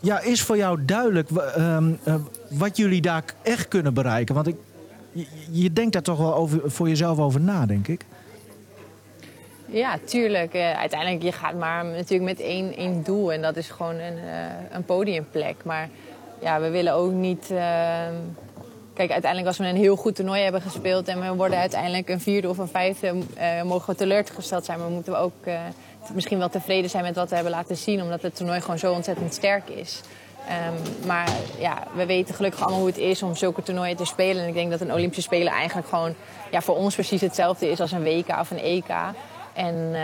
ja, 0.01 0.21
is 0.21 0.43
voor 0.43 0.57
jou 0.57 0.85
duidelijk 0.85 1.31
uh, 1.31 1.79
uh, 2.05 2.15
wat 2.51 2.77
jullie 2.77 3.01
daar 3.01 3.25
echt 3.43 3.69
kunnen 3.69 3.95
bereiken? 3.95 4.35
Want 4.35 4.47
ik, 4.47 4.57
je, 5.51 5.73
denkt 5.73 5.93
daar 5.93 6.03
toch 6.03 6.19
wel 6.19 6.35
over, 6.35 6.61
voor 6.71 6.89
jezelf 6.89 7.19
over 7.19 7.41
na, 7.41 7.67
denk 7.67 7.89
ik. 7.89 8.05
Ja, 9.67 9.99
tuurlijk. 10.05 10.55
Uh, 10.55 10.79
uiteindelijk, 10.79 11.23
je 11.23 11.33
gaat 11.33 11.55
maar 11.55 11.85
natuurlijk 11.85 12.31
met 12.31 12.41
één, 12.41 12.77
één 12.77 13.03
doel. 13.03 13.33
En 13.33 13.43
dat 13.43 13.57
is 13.57 13.71
gewoon 13.71 13.95
een, 13.95 14.17
uh, 14.17 14.33
een 14.71 14.85
podiumplek. 14.85 15.65
Maar 15.65 15.89
ja, 16.41 16.61
we 16.61 16.71
willen 16.71 16.93
ook 16.93 17.13
niet... 17.13 17.51
Uh, 17.51 17.59
kijk, 18.95 19.11
uiteindelijk 19.11 19.47
als 19.47 19.59
we 19.59 19.67
een 19.67 19.77
heel 19.77 19.97
goed 19.97 20.15
toernooi 20.15 20.43
hebben 20.43 20.61
gespeeld... 20.61 21.09
en 21.09 21.21
we 21.21 21.35
worden 21.35 21.59
uiteindelijk 21.59 22.09
een 22.09 22.21
vierde 22.21 22.49
of 22.49 22.59
een 22.59 22.69
vijfde... 22.69 23.15
mogen 23.65 23.91
we 23.91 23.97
teleurgesteld 23.97 24.65
zijn. 24.65 24.79
Maar 24.79 24.91
moeten 24.91 25.13
we 25.13 25.19
ook 25.19 25.45
misschien 26.15 26.39
wel 26.39 26.49
tevreden 26.49 26.91
zijn 26.91 27.03
met 27.03 27.17
wat 27.17 27.29
we 27.29 27.35
hebben 27.35 27.53
laten 27.53 27.77
zien. 27.77 28.03
Omdat 28.03 28.23
het 28.23 28.37
toernooi 28.37 28.61
gewoon 28.61 28.79
zo 28.79 28.93
ontzettend 28.93 29.35
sterk 29.35 29.69
is. 29.69 30.01
Um, 30.49 31.07
maar 31.07 31.29
ja, 31.59 31.83
we 31.95 32.07
weten 32.07 32.35
gelukkig 32.35 32.61
allemaal 32.61 32.79
hoe 32.79 32.89
het 32.89 32.99
is 32.99 33.23
om 33.23 33.37
zulke 33.37 33.63
toernooien 33.63 33.97
te 33.97 34.05
spelen. 34.05 34.43
En 34.43 34.49
ik 34.49 34.55
denk 34.55 34.71
dat 34.71 34.81
een 34.81 34.93
Olympische 34.93 35.23
Spelen 35.23 35.53
eigenlijk 35.53 35.89
gewoon 35.89 36.15
ja, 36.51 36.61
voor 36.61 36.77
ons 36.77 36.95
precies 36.95 37.21
hetzelfde 37.21 37.71
is 37.71 37.81
als 37.81 37.93
een 37.93 38.03
WK 38.03 38.29
of 38.29 38.51
een 38.51 38.59
EK. 38.59 38.89
En 39.53 39.75
uh, 39.75 40.01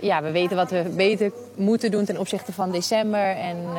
ja, 0.00 0.22
we 0.22 0.30
weten 0.30 0.56
wat 0.56 0.70
we 0.70 0.92
beter 0.96 1.32
moeten 1.54 1.90
doen 1.90 2.04
ten 2.04 2.18
opzichte 2.18 2.52
van 2.52 2.70
december. 2.70 3.36
En 3.36 3.56
uh, 3.56 3.78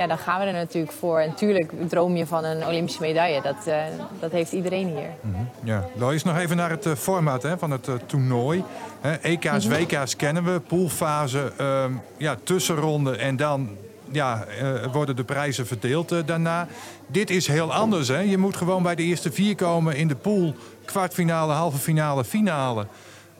ja, 0.00 0.06
dan 0.06 0.18
gaan 0.18 0.40
we 0.40 0.46
er 0.46 0.52
natuurlijk 0.52 0.92
voor. 0.92 1.18
En 1.18 1.28
natuurlijk 1.28 1.72
droom 1.88 2.16
je 2.16 2.26
van 2.26 2.44
een 2.44 2.66
Olympische 2.66 3.00
medaille. 3.00 3.42
Dat, 3.42 3.56
uh, 3.68 3.74
dat 4.20 4.32
heeft 4.32 4.52
iedereen 4.52 4.86
hier. 4.86 5.10
Mm 5.20 5.34
-hmm. 5.34 5.48
Ja, 5.62 5.84
Lois, 5.94 6.22
nog 6.22 6.38
even 6.38 6.56
naar 6.56 6.70
het 6.70 6.88
format 6.96 7.42
hè, 7.42 7.58
van 7.58 7.70
het 7.70 7.88
toernooi. 8.06 8.64
Hè, 9.00 9.12
EK's, 9.14 9.66
mm 9.66 9.72
-hmm. 9.72 9.80
WK's 9.80 10.16
kennen 10.16 10.44
we, 10.44 10.60
poolfase, 10.60 11.52
um, 11.60 12.00
ja, 12.16 12.36
tussenronde 12.42 13.16
en 13.16 13.36
dan 13.36 13.76
ja, 14.10 14.44
worden 14.92 15.16
de 15.16 15.24
prijzen 15.24 15.66
verdeeld 15.66 16.26
daarna. 16.26 16.66
Dit 17.06 17.30
is 17.30 17.46
heel 17.46 17.72
anders. 17.72 18.08
Hè? 18.08 18.20
Je 18.20 18.38
moet 18.38 18.56
gewoon 18.56 18.82
bij 18.82 18.94
de 18.94 19.02
eerste 19.02 19.32
vier 19.32 19.54
komen 19.54 19.96
in 19.96 20.08
de 20.08 20.16
pool. 20.16 20.54
Kwartfinale, 20.84 21.52
halve 21.52 21.78
finale, 21.78 22.24
finale. 22.24 22.86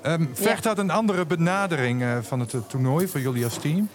Um, 0.07 0.31
vergt 0.33 0.64
ja. 0.64 0.69
dat 0.69 0.79
een 0.79 0.90
andere 0.90 1.26
benadering 1.26 2.05
van 2.23 2.40
het 2.40 2.55
toernooi 2.67 3.09
voor 3.09 3.21
jullie 3.21 3.45
als 3.45 3.59
team? 3.59 3.88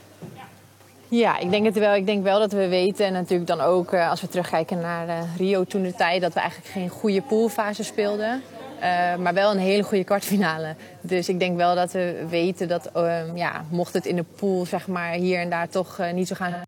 Ja, 1.18 1.38
ik 1.38 1.50
denk 1.50 1.66
het 1.66 1.78
wel. 1.78 1.96
Ik 1.96 2.06
denk 2.06 2.24
wel 2.24 2.40
dat 2.40 2.52
we 2.52 2.68
weten, 2.68 3.06
en 3.06 3.14
natuurlijk 3.14 3.48
dan 3.48 3.62
ook 3.62 3.94
als 3.94 4.22
we 4.22 4.28
terugkijken 4.28 4.80
naar 4.80 5.28
Rio 5.38 5.64
toen 5.64 5.84
de 5.84 5.94
tijd, 5.94 6.22
dat 6.22 6.34
we 6.34 6.40
eigenlijk 6.40 6.72
geen 6.72 6.90
goede 6.90 7.22
poolfase 7.22 7.84
speelden. 7.84 8.42
Uh, 8.76 9.16
maar 9.16 9.34
wel 9.34 9.52
een 9.52 9.58
hele 9.58 9.84
goede 9.84 10.04
kwartfinale. 10.04 10.76
Dus 11.02 11.30
ik 11.30 11.40
denk 11.40 11.58
wel 11.58 11.76
dat 11.76 11.92
we 11.92 12.26
weten 12.30 12.68
dat 12.68 12.90
uh, 12.96 13.36
ja, 13.36 13.66
mocht 13.70 13.94
het 13.94 14.06
in 14.06 14.16
de 14.16 14.24
pool 14.24 14.66
zeg 14.66 14.88
maar, 14.88 15.12
hier 15.12 15.40
en 15.40 15.50
daar 15.50 15.70
toch 15.70 16.00
uh, 16.00 16.12
niet 16.12 16.28
zo 16.28 16.36
gaan. 16.36 16.62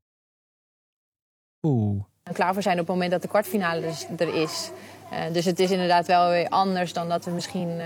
Oeh. 1.68 2.04
Klaar 2.34 2.54
voor 2.54 2.62
zijn 2.62 2.80
op 2.80 2.88
het 2.88 2.96
moment 2.96 3.12
dat 3.12 3.22
de 3.22 3.27
kwartfinale 3.27 3.92
er 4.18 4.42
is. 4.42 4.72
dus 5.32 5.46
het 5.46 5.60
is 5.60 5.72
inderdaad 5.72 6.08
wel 6.08 6.30
weer 6.30 6.50
anders 6.50 6.94
dan 6.94 7.10
dat 7.10 7.25
we 7.25 7.32
misschien 7.32 7.82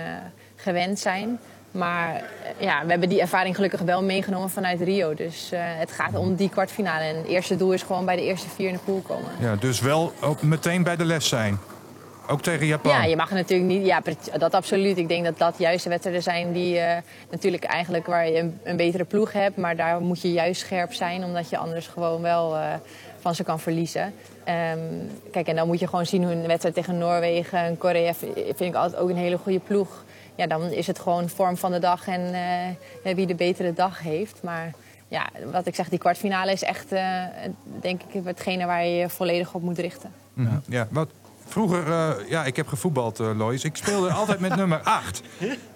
gewend 0.56 1.00
zijn. 1.00 1.40
Maar 1.72 2.24
ja, 2.58 2.84
we 2.84 2.90
hebben 2.90 3.10
die 3.10 3.22
ervaring 3.22 3.56
gelukkig 3.56 3.80
wel 3.80 4.04
meegenomen 4.04 4.50
vanuit 4.50 4.82
Rio. 4.82 5.14
Dus 5.14 5.52
het 5.54 5.92
gaat 5.92 6.16
om 6.16 6.36
die 6.36 6.50
kwartfinale. 6.50 7.04
En 7.04 7.16
het 7.16 7.28
eerste 7.28 7.56
doel 7.56 7.74
is 7.74 7.84
gewoon 7.84 8.06
bij 8.06 8.16
de 8.16 8.24
eerste 8.24 8.50
vier 8.50 8.68
in 8.68 8.74
de 8.74 8.80
pool 8.80 9.02
komen. 9.02 9.32
Ja, 9.40 9.56
dus 9.56 9.80
wel 9.80 10.14
ook 10.22 10.42
meteen 10.42 10.84
bij 10.84 10.96
de 10.96 11.06
les 11.06 11.28
zijn. 11.28 11.60
Ook 12.32 12.42
tegen 12.42 12.66
Japan? 12.66 12.92
Ja, 12.92 13.04
je 13.04 13.16
mag 13.16 13.32
natuurlijk 13.32 13.70
niet. 13.70 13.86
Ja, 13.86 14.02
dat 14.38 14.54
absoluut. 14.54 14.98
Ik 14.98 15.08
denk 15.08 15.26
dat 15.26 15.38
dat 15.38 15.56
juist 15.58 15.84
de 15.84 15.90
wedstrijden 15.90 16.24
zijn 16.24 16.52
die 16.52 16.76
uh, 16.76 16.98
natuurlijk 17.32 17.64
eigenlijk 17.64 18.06
waar 18.06 18.30
je 18.30 18.40
een, 18.40 18.60
een, 18.64 18.78
betere 18.78 19.04
ploeg 19.04 19.32
hebt. 19.32 19.58
Maar 19.58 19.76
daar 19.76 20.02
moet 20.02 20.22
je 20.22 20.32
juist 20.32 20.62
scherp 20.62 20.94
zijn, 20.94 21.24
omdat 21.24 21.50
je 21.50 21.58
anders 21.58 21.88
gewoon 21.88 22.22
wel 22.22 22.56
uh, 22.56 22.74
van 23.20 23.36
ze 23.36 23.44
kan 23.44 23.60
verliezen. 23.60 24.02
Um, 24.02 25.10
kijk, 25.32 25.48
en 25.48 25.56
dan 25.56 25.68
moet 25.68 25.80
je 25.80 25.88
gewoon 25.88 26.06
zien 26.06 26.24
hoe 26.24 26.32
een 26.32 26.48
wedstrijd 26.48 26.76
tegen 26.76 26.98
Noorwegen 26.98 27.60
en 27.60 27.78
Korea 27.78 28.14
vind 28.14 28.60
ik 28.60 28.76
altijd 28.76 29.02
ook 29.02 29.10
een 29.10 29.16
hele 29.16 29.38
goede 29.38 29.60
ploeg. 29.60 30.04
Ja, 30.42 30.48
dan 30.48 30.62
is 30.62 30.88
het 30.88 31.00
gewoon 31.00 31.30
vorm 31.30 31.58
van 31.58 31.72
de 31.72 31.80
dag 31.80 32.08
en 32.08 32.22
uh, 33.06 33.16
wie 33.16 33.28
de 33.28 33.36
betere 33.36 33.74
dag 33.74 34.00
heeft. 34.00 34.40
Maar 34.44 34.72
ja, 35.08 35.30
wat 35.52 35.68
ik 35.68 35.76
zeg, 35.76 35.90
die 35.90 36.00
kwartfinale 36.00 36.52
is 36.52 36.64
echt, 36.64 36.90
denk 37.82 38.02
ik, 38.08 38.24
hetgene 38.24 38.66
waar 38.66 38.86
je 38.86 38.96
je 38.96 39.10
volledig 39.10 39.54
op 39.54 39.62
moet 39.62 39.78
richten. 39.78 40.12
Ja, 40.34 40.62
ja. 40.68 40.88
wat 40.92 41.10
Vroeger, 41.52 41.88
uh, 41.88 42.30
ja, 42.30 42.46
ik 42.46 42.56
heb 42.56 42.68
gevoetbald, 42.68 43.20
uh, 43.20 43.38
Lois. 43.38 43.64
Ik 43.64 43.76
speelde 43.76 44.12
altijd 44.20 44.40
met 44.40 44.56
nummer 44.56 44.80
8. 44.80 45.22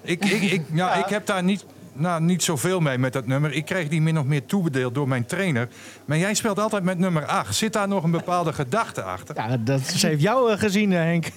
Ik, 0.02 0.26
ik, 0.26 0.42
ik, 0.42 0.62
ja, 0.82 0.94
ik 0.94 1.06
heb 1.06 1.26
daar 1.26 1.44
niet, 1.44 1.66
nou, 1.94 2.22
niet 2.22 2.44
zoveel 2.44 2.80
mee 2.80 2.98
met 2.98 3.14
dat 3.14 3.28
nummer. 3.28 3.52
Ik 3.52 3.66
kreeg 3.66 3.88
die 3.88 4.02
min 4.02 4.20
of 4.20 4.26
meer 4.26 4.46
toebedeeld 4.46 4.96
door 4.96 5.08
mijn 5.08 5.26
trainer. 5.26 5.68
Maar 6.06 6.18
jij 6.18 6.34
speelt 6.34 6.60
altijd 6.60 6.84
met 6.84 6.98
nummer 6.98 7.26
8. 7.26 7.56
Zit 7.56 7.74
daar 7.74 7.88
nog 7.88 8.04
een 8.04 8.12
bepaalde 8.12 8.54
gedachte 8.64 9.02
achter? 9.02 9.36
Ja, 9.36 9.58
dat 9.58 9.82
ze 9.82 10.08
heeft 10.08 10.22
jou 10.22 10.52
uh, 10.52 10.58
gezien, 10.58 10.92
Henk. 10.92 11.32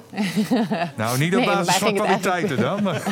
nou, 0.96 1.18
niet 1.18 1.36
op 1.36 1.44
nee, 1.44 1.54
basis 1.54 1.76
van 1.76 1.94
kwaliteiten 1.94 2.60
dan. 2.60 2.82
Maar. 2.82 3.02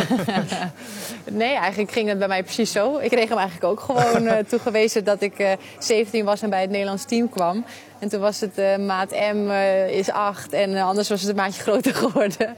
nee, 1.31 1.55
eigenlijk 1.55 1.93
ging 1.93 2.09
het 2.09 2.19
bij 2.19 2.29
mij 2.29 2.43
precies 2.43 2.73
zo. 2.73 2.99
Ik 2.99 3.11
kreeg 3.11 3.29
hem 3.29 3.39
eigenlijk 3.39 3.71
ook 3.71 3.81
gewoon 3.81 4.23
uh, 4.23 4.33
toegewezen 4.49 5.05
dat 5.05 5.23
ik 5.23 5.39
uh, 5.39 5.51
17 5.79 6.25
was 6.25 6.43
en 6.43 6.51
bij 6.51 6.61
het 6.61 6.71
Nederlands 6.71 7.05
team 7.05 7.29
kwam. 7.29 7.65
En 7.99 8.09
toen 8.09 8.21
was 8.21 8.41
het 8.41 8.59
uh, 8.59 8.77
maat 8.77 9.11
M 9.11 9.51
is 9.89 10.11
8 10.11 10.53
en 10.53 10.77
anders 10.77 11.09
was 11.09 11.21
het 11.21 11.31
een 11.31 11.37
maatje 11.37 11.63
groter 11.63 11.95
geworden. 12.05 12.57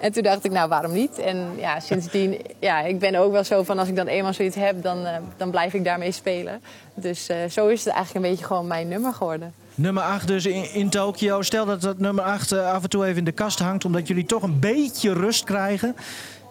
En 0.00 0.12
toen 0.12 0.22
dacht 0.22 0.44
ik, 0.44 0.50
nou 0.50 0.68
waarom 0.68 0.92
niet? 0.92 1.18
En 1.18 1.52
ja, 1.56 1.80
sindsdien, 1.80 2.40
ja, 2.58 2.80
ik 2.80 2.98
ben 2.98 3.14
ook 3.14 3.32
wel 3.32 3.44
zo 3.44 3.62
van 3.62 3.78
als 3.78 3.88
ik 3.88 3.96
dan 3.96 4.06
eenmaal 4.06 4.34
zoiets 4.34 4.56
heb, 4.56 4.82
dan, 4.82 5.06
dan 5.36 5.50
blijf 5.50 5.74
ik 5.74 5.84
daarmee 5.84 6.12
spelen. 6.12 6.62
Dus 6.94 7.28
zo 7.48 7.68
is 7.68 7.84
het 7.84 7.94
eigenlijk 7.94 8.24
een 8.24 8.30
beetje 8.30 8.46
gewoon 8.46 8.66
mijn 8.66 8.88
nummer 8.88 9.12
geworden. 9.12 9.54
Nummer 9.80 10.02
8 10.02 10.26
dus 10.26 10.46
in, 10.46 10.90
Tokio. 10.90 11.42
Stel 11.42 11.64
dat 11.64 11.80
dat 11.80 11.98
nummer 11.98 12.24
8 12.24 12.52
uh, 12.52 12.72
af 12.72 12.82
en 12.82 12.88
toe 12.88 13.04
even 13.04 13.18
in 13.18 13.24
de 13.24 13.32
kast 13.32 13.58
hangt... 13.58 13.84
omdat 13.84 14.08
jullie 14.08 14.24
toch 14.24 14.42
een 14.42 14.58
beetje 14.58 15.12
rust 15.12 15.44
krijgen. 15.44 15.96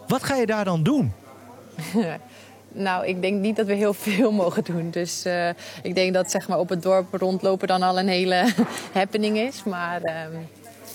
Wat 0.08 0.24
ga 0.24 0.36
je 0.36 0.46
daar 0.46 0.66
dan 0.66 0.84
doen? 0.84 1.14
nou, 2.72 3.06
ik 3.06 3.22
denk 3.22 3.40
niet 3.40 3.56
dat 3.56 3.66
we 3.66 3.74
heel 3.74 3.94
veel 3.94 4.32
mogen 4.32 4.64
doen. 4.64 4.90
Dus 4.90 5.26
uh, 5.26 5.50
ik 5.84 5.96
denk 5.96 6.14
dat 6.14 6.32
zeg 6.32 6.48
maar, 6.48 6.60
op 6.60 6.70
het 6.70 6.82
dorp 6.82 7.14
rondlopen 7.14 7.68
dan 7.68 7.82
al 7.82 8.00
een 8.00 8.08
hele 8.08 8.54
happening 8.94 9.38
is. 9.38 9.64
Maar 9.64 10.02
um, 10.02 10.48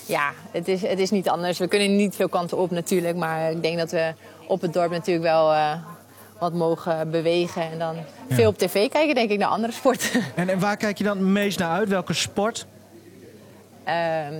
ja, 0.06 0.32
het 0.50 0.68
is, 0.68 0.82
het 0.82 0.98
is 0.98 1.10
niet 1.10 1.28
anders. 1.28 1.58
We 1.58 1.68
kunnen 1.68 1.96
niet 1.96 2.14
veel 2.14 2.28
kanten 2.28 2.58
op 2.58 2.70
natuurlijk. 2.70 3.16
Maar 3.16 3.50
ik 3.50 3.62
denk 3.62 3.78
dat 3.78 3.90
we 3.90 4.14
op 4.46 4.60
het 4.60 4.72
dorp 4.72 4.90
natuurlijk 4.90 5.26
wel... 5.26 5.52
Uh, 5.52 5.72
wat 6.38 6.52
mogen 6.52 7.10
bewegen. 7.10 7.62
En 7.62 7.78
dan 7.78 7.94
ja. 7.94 8.34
veel 8.34 8.48
op 8.48 8.58
tv 8.58 8.88
kijken, 8.88 9.14
denk 9.14 9.30
ik, 9.30 9.38
naar 9.38 9.48
andere 9.48 9.72
sporten. 9.72 10.22
En, 10.34 10.48
en 10.48 10.58
waar 10.58 10.76
kijk 10.76 10.98
je 10.98 11.04
dan 11.04 11.18
het 11.18 11.26
meest 11.26 11.58
naar 11.58 11.70
uit? 11.70 11.88
Welke 11.88 12.12
sport? 12.12 12.66
Uh, 13.88 13.92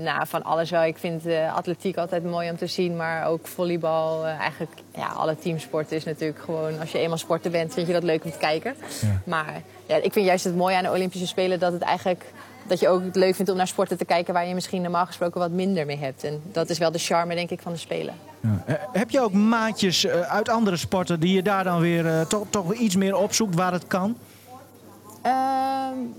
nou, 0.02 0.26
van 0.26 0.42
alles 0.42 0.70
wel. 0.70 0.84
Ik 0.84 0.98
vind 0.98 1.26
uh, 1.26 1.56
atletiek 1.56 1.96
altijd 1.96 2.24
mooi 2.24 2.50
om 2.50 2.56
te 2.56 2.66
zien, 2.66 2.96
maar 2.96 3.26
ook 3.26 3.46
volleybal. 3.46 4.24
Uh, 4.24 4.38
eigenlijk, 4.38 4.72
ja, 4.94 5.06
alle 5.06 5.36
teamsporten 5.38 5.96
is 5.96 6.04
natuurlijk 6.04 6.40
gewoon... 6.40 6.80
Als 6.80 6.92
je 6.92 6.98
eenmaal 6.98 7.18
sporter 7.18 7.50
bent, 7.50 7.74
vind 7.74 7.86
je 7.86 7.92
dat 7.92 8.02
leuk 8.02 8.24
om 8.24 8.30
te 8.30 8.38
kijken. 8.38 8.74
Ja. 9.00 9.20
Maar 9.24 9.62
ja, 9.86 9.96
ik 9.96 10.12
vind 10.12 10.26
juist 10.26 10.44
het 10.44 10.56
mooie 10.56 10.76
aan 10.76 10.82
de 10.82 10.90
Olympische 10.90 11.26
Spelen... 11.26 11.58
dat 11.58 11.72
het 11.72 11.82
eigenlijk 11.82 12.24
dat 12.66 12.80
je 12.80 12.88
ook 12.88 13.02
het 13.04 13.16
leuk 13.16 13.34
vindt 13.34 13.50
om 13.50 13.56
naar 13.56 13.66
sporten 13.66 13.98
te 13.98 14.04
kijken 14.04 14.34
waar 14.34 14.46
je 14.46 14.54
misschien 14.54 14.82
normaal 14.82 15.06
gesproken 15.06 15.40
wat 15.40 15.50
minder 15.50 15.86
mee 15.86 15.98
hebt. 15.98 16.24
En 16.24 16.42
dat 16.52 16.70
is 16.70 16.78
wel 16.78 16.92
de 16.92 16.98
charme, 16.98 17.34
denk 17.34 17.50
ik, 17.50 17.60
van 17.62 17.72
de 17.72 17.78
Spelen. 17.78 18.14
Ja. 18.40 18.78
Heb 18.92 19.10
je 19.10 19.20
ook 19.20 19.32
maatjes 19.32 20.06
uit 20.06 20.48
andere 20.48 20.76
sporten 20.76 21.20
die 21.20 21.34
je 21.34 21.42
daar 21.42 21.64
dan 21.64 21.80
weer 21.80 22.04
uh, 22.04 22.20
toch, 22.20 22.46
toch 22.50 22.74
iets 22.74 22.96
meer 22.96 23.16
opzoekt 23.16 23.54
waar 23.54 23.72
het 23.72 23.86
kan? 23.86 24.16
Uh, 25.26 25.32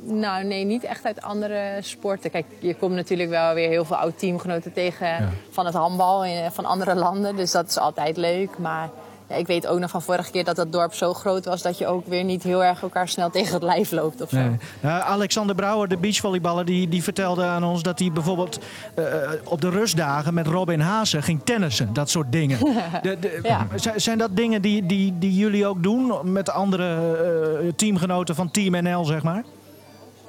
nou, 0.02 0.44
nee, 0.44 0.64
niet 0.64 0.84
echt 0.84 1.06
uit 1.06 1.22
andere 1.22 1.78
sporten. 1.82 2.32
Kijk, 2.32 2.46
je 2.60 2.76
komt 2.76 2.96
natuurlijk 2.96 3.30
wel 3.30 3.54
weer 3.54 3.70
heel 3.70 3.86
veel 3.86 3.96
oud-teamgenoten 3.96 4.74
tegen 4.74 5.08
ja. 5.08 5.30
van 5.50 5.66
het 5.66 5.76
handbal 5.76 6.26
van 6.52 6.66
andere 6.66 6.96
landen. 6.96 7.36
Dus 7.36 7.52
dat 7.52 7.68
is 7.68 7.78
altijd 7.78 8.18
leuk. 8.18 8.58
Maar 8.58 8.90
ja, 9.30 9.36
ik 9.36 9.48
weet 9.48 9.68
ook 9.68 9.80
nog 9.80 9.90
van 9.90 10.02
vorige 10.02 10.32
keer 10.32 10.44
dat 10.44 10.56
dat 10.56 10.72
dorp 10.72 10.94
zo 10.94 11.14
groot 11.14 11.46
was... 11.46 11.62
dat 11.62 11.78
je 11.78 11.88
ook 11.88 12.08
weer 12.08 12.24
niet 12.24 12.44
heel 12.44 12.64
erg 12.64 12.82
elkaar 12.82 13.08
snel 13.08 13.30
tegen 13.40 13.54
het 13.54 13.64
lijf 13.64 13.92
loopt 13.92 14.22
of 14.22 14.30
zo. 14.30 14.38
Nee. 14.38 14.58
Uh, 14.84 15.00
Alexander 15.00 15.56
Brouwer, 15.56 15.88
de 15.88 15.98
beachvolleyballer, 15.98 16.66
die, 16.66 16.90
die 16.90 17.04
vertelde 17.04 17.44
aan 17.44 17.64
ons... 17.64 17.84
dat 17.84 18.00
hij 18.00 18.12
bijvoorbeeld 18.12 18.60
uh, 19.00 19.06
op 19.44 19.62
de 19.62 19.70
rustdagen 19.70 20.34
met 20.34 20.48
Robin 20.48 20.80
Haase 20.80 21.22
ging 21.22 21.42
tennissen. 21.44 21.94
Dat 21.94 22.10
soort 22.10 22.32
dingen. 22.32 22.60
de, 23.02 23.20
de, 23.20 23.40
ja. 23.44 23.68
Zijn 23.96 24.18
dat 24.18 24.36
dingen 24.36 24.62
die, 24.62 24.86
die, 24.86 25.18
die 25.20 25.36
jullie 25.36 25.68
ook 25.68 25.84
doen 25.84 26.32
met 26.32 26.50
andere 26.50 27.18
uh, 27.64 27.72
teamgenoten 27.76 28.36
van 28.36 28.52
Team 28.52 28.84
NL, 28.84 29.06
zeg 29.06 29.24
maar? 29.24 29.44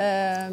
Uh, 0.01 0.47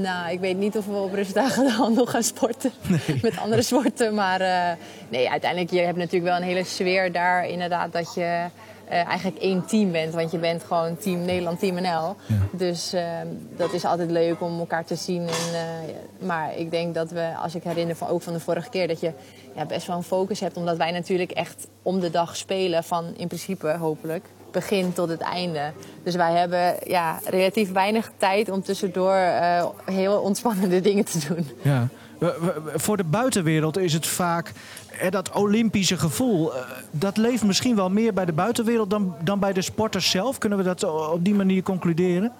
nou, 0.00 0.32
ik 0.32 0.40
weet 0.40 0.56
niet 0.56 0.76
of 0.76 0.86
we 0.86 0.92
op 0.92 1.14
rustdagen 1.14 1.64
de 1.64 1.72
handel 1.72 2.06
gaan 2.06 2.22
sporten 2.22 2.72
nee. 2.88 3.18
met 3.22 3.38
andere 3.38 3.62
sporten. 3.62 4.14
Maar 4.14 4.40
uh, 4.40 4.70
nee, 5.08 5.30
uiteindelijk, 5.30 5.72
je 5.72 5.80
hebt 5.80 5.96
natuurlijk 5.96 6.24
wel 6.24 6.36
een 6.36 6.48
hele 6.48 6.64
sfeer 6.64 7.12
daar 7.12 7.48
inderdaad 7.48 7.92
dat 7.92 8.14
je 8.14 8.44
uh, 8.90 9.06
eigenlijk 9.06 9.38
één 9.38 9.66
team 9.66 9.92
bent. 9.92 10.14
Want 10.14 10.30
je 10.30 10.38
bent 10.38 10.64
gewoon 10.64 10.96
team 10.96 11.24
Nederland, 11.24 11.58
team 11.58 11.74
NL. 11.74 11.82
Ja. 11.82 12.16
Dus 12.52 12.92
ehm, 12.92 13.26
dat 13.56 13.72
is 13.72 13.84
altijd 13.84 14.10
leuk 14.10 14.40
om 14.40 14.58
elkaar 14.58 14.84
te 14.84 14.94
zien. 14.94 15.20
En, 15.20 15.54
eh, 15.54 16.26
maar 16.26 16.56
ik 16.56 16.70
denk 16.70 16.94
dat 16.94 17.10
we, 17.10 17.32
als 17.42 17.54
ik 17.54 17.62
herinner 17.62 17.96
van, 17.96 18.08
ook 18.08 18.22
van 18.22 18.32
de 18.32 18.40
vorige 18.40 18.70
keer, 18.70 18.88
dat 18.88 19.00
je 19.00 19.12
ja, 19.54 19.64
best 19.64 19.86
wel 19.86 19.96
een 19.96 20.02
focus 20.02 20.40
hebt. 20.40 20.56
Omdat 20.56 20.76
wij 20.76 20.90
natuurlijk 20.90 21.30
echt 21.30 21.66
om 21.82 22.00
de 22.00 22.10
dag 22.10 22.36
spelen 22.36 22.84
van 22.84 23.04
in 23.16 23.26
principe 23.26 23.76
hopelijk 23.76 24.24
begin 24.52 24.92
tot 24.92 25.08
het 25.08 25.20
einde. 25.20 25.72
Dus 26.02 26.14
wij 26.14 26.32
hebben 26.32 26.74
ja, 26.86 27.18
relatief 27.24 27.72
weinig 27.72 28.10
tijd 28.16 28.50
om 28.50 28.62
tussendoor 28.62 29.14
uh, 29.14 29.64
heel 29.84 30.20
ontspannende 30.20 30.80
dingen 30.90 31.04
te 31.04 31.18
doen. 31.28 31.46
Ja. 31.62 31.88
Voor 32.74 32.96
de 32.96 33.04
buitenwereld 33.04 33.78
is 33.78 33.92
het 33.92 34.06
vaak 34.06 34.52
eh, 35.00 35.10
dat 35.10 35.32
Olympische 35.32 35.96
gevoel. 35.98 36.54
eh, 36.54 36.60
Dat 36.90 37.16
leeft 37.16 37.44
misschien 37.44 37.76
wel 37.76 37.90
meer 37.90 38.12
bij 38.12 38.24
de 38.24 38.32
buitenwereld 38.32 38.90
dan, 38.90 39.14
dan 39.22 39.38
bij 39.38 39.52
de 39.52 39.62
sporters 39.62 40.10
zelf. 40.10 40.38
Kunnen 40.38 40.58
we 40.58 40.64
dat 40.64 40.84
op 41.10 41.24
die 41.24 41.34
manier 41.34 41.62
concluderen? 41.62 42.32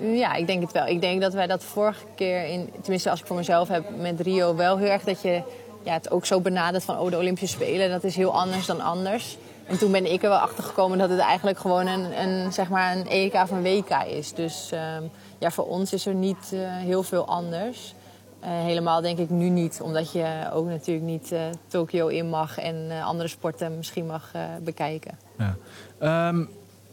Ja, 0.00 0.34
ik 0.34 0.46
denk 0.46 0.62
het 0.62 0.72
wel. 0.72 0.86
Ik 0.86 1.00
denk 1.00 1.20
dat 1.20 1.32
wij 1.32 1.46
dat 1.46 1.64
vorige 1.64 2.04
keer, 2.14 2.44
in, 2.44 2.70
tenminste 2.80 3.10
als 3.10 3.20
ik 3.20 3.26
voor 3.26 3.36
mezelf 3.36 3.68
heb 3.68 3.84
met 4.00 4.20
Rio, 4.20 4.56
wel 4.56 4.78
heel 4.78 4.88
erg 4.88 5.02
dat 5.02 5.22
je 5.22 5.42
ja, 5.82 5.92
het 5.92 6.10
ook 6.10 6.26
zo 6.26 6.40
benadert 6.40 6.84
van 6.84 6.98
oh, 6.98 7.10
de 7.10 7.16
Olympische 7.16 7.56
Spelen, 7.56 7.90
dat 7.90 8.04
is 8.04 8.16
heel 8.16 8.32
anders 8.40 8.66
dan 8.66 8.80
anders. 8.80 9.36
En 9.66 9.78
toen 9.78 9.92
ben 9.92 10.12
ik 10.12 10.22
er 10.22 10.28
wel 10.28 10.38
achter 10.38 10.64
gekomen 10.64 10.98
dat 10.98 11.10
het 11.10 11.18
eigenlijk 11.18 11.58
gewoon 11.58 11.86
een, 11.86 12.22
een, 12.22 12.52
zeg 12.52 12.68
maar 12.68 12.96
een 12.96 13.08
EK 13.08 13.34
een 13.34 13.62
WK 13.62 13.90
is. 14.06 14.32
Dus 14.32 14.70
ehm, 14.72 15.02
ja, 15.38 15.50
voor 15.50 15.66
ons 15.66 15.92
is 15.92 16.06
er 16.06 16.14
niet 16.14 16.50
eh, 16.52 16.60
heel 16.60 17.02
veel 17.02 17.26
anders. 17.26 17.94
Eh, 18.40 18.50
helemaal 18.50 19.00
denk 19.00 19.18
ik 19.18 19.30
nu 19.30 19.48
niet, 19.48 19.80
omdat 19.82 20.12
je 20.12 20.50
ook 20.52 20.66
natuurlijk 20.66 21.06
niet 21.06 21.32
eh 21.32 21.40
Tokio 21.66 22.06
in 22.06 22.28
mag 22.28 22.58
en 22.58 22.90
andere 23.04 23.28
sporten 23.28 23.76
misschien 23.76 24.06
mag 24.06 24.30
bekijken. 24.62 25.18
Ja. 25.38 25.56
Ehm, 25.98 26.44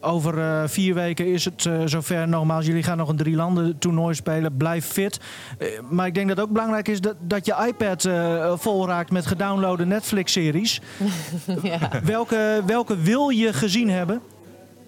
over 0.04 0.38
eh, 0.38 0.62
vier 0.66 0.94
weken 0.94 1.26
is 1.26 1.44
het 1.44 1.66
eh, 1.66 1.80
zover. 1.84 2.28
Nogmaals, 2.28 2.66
jullie 2.66 2.82
gaan 2.82 2.96
nog 2.96 3.08
een 3.08 3.16
drie 3.16 3.36
landen 3.36 3.78
toernooi 3.78 4.14
spelen. 4.14 4.56
Blijf 4.56 4.86
fit. 4.86 5.20
Eh, 5.58 5.68
maar 5.90 6.06
ik 6.06 6.14
denk 6.14 6.28
dat 6.28 6.36
het 6.36 6.46
ook 6.46 6.52
belangrijk 6.52 6.88
is 6.88 7.00
dat, 7.00 7.16
dat 7.20 7.46
je 7.46 7.64
iPad 7.66 8.08
vol 8.60 8.86
raakt 8.86 9.10
met 9.10 9.26
gedownloade 9.26 9.86
Netflix-series. 9.86 10.80
ja. 11.62 11.78
welke, 12.04 12.62
welke 12.66 12.96
wil 12.96 13.28
je 13.28 13.52
gezien 13.52 13.90
hebben? 13.90 14.20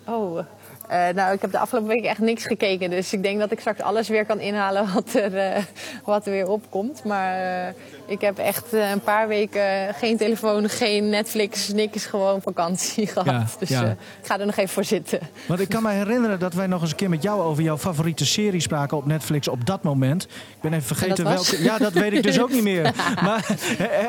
Oh, 0.06 0.38
eh, 0.88 1.14
nou, 1.14 1.34
ik 1.34 1.40
heb 1.40 1.50
de 1.50 1.58
afgelopen 1.58 1.88
week 1.88 2.04
echt 2.04 2.18
niks 2.18 2.44
gekeken. 2.44 2.90
Dus 2.90 3.12
ik 3.12 3.22
denk 3.22 3.38
dat 3.38 3.52
ik 3.52 3.60
straks 3.60 3.80
alles 3.80 4.08
weer 4.08 4.26
kan 4.26 4.40
inhalen 4.40 4.86
wat 4.94 5.14
er, 5.14 5.36
eh, 5.36 5.62
wat 6.04 6.26
er 6.26 6.32
weer 6.32 6.48
opkomt. 6.48 7.04
Maar 7.04 7.66
eh, 7.66 7.74
ik 8.06 8.20
heb 8.20 8.38
echt 8.38 8.72
een 8.72 9.00
paar 9.00 9.28
weken 9.28 9.94
geen 9.94 10.16
telefoon, 10.16 10.68
geen 10.68 11.08
Netflix, 11.08 11.68
niks. 11.68 12.06
Gewoon 12.06 12.42
vakantie 12.42 13.06
gehad. 13.16 13.26
Ja, 13.26 13.46
dus 13.58 13.68
ja. 13.68 13.82
ik 13.90 13.96
ga 14.26 14.38
er 14.38 14.46
nog 14.46 14.56
even 14.56 14.74
voor 14.74 14.84
zitten. 14.84 15.20
Want 15.46 15.60
ik 15.60 15.68
kan 15.68 15.82
me 15.82 15.90
herinneren 15.90 16.38
dat 16.38 16.54
wij 16.54 16.66
nog 16.66 16.80
eens 16.80 16.90
een 16.90 16.96
keer 16.96 17.10
met 17.10 17.22
jou 17.22 17.42
over 17.42 17.62
jouw 17.62 17.78
favoriete 17.78 18.26
serie 18.26 18.60
spraken 18.60 18.96
op 18.96 19.06
Netflix 19.06 19.48
op 19.48 19.66
dat 19.66 19.82
moment. 19.82 20.24
Ik 20.24 20.60
ben 20.60 20.72
even 20.72 20.96
vergeten 20.96 21.24
welke. 21.24 21.62
Ja, 21.62 21.78
dat 21.78 21.92
weet 21.92 22.12
ik 22.12 22.22
dus 22.22 22.40
ook 22.40 22.50
niet 22.50 22.62
meer. 22.62 22.94
Maar 23.24 23.46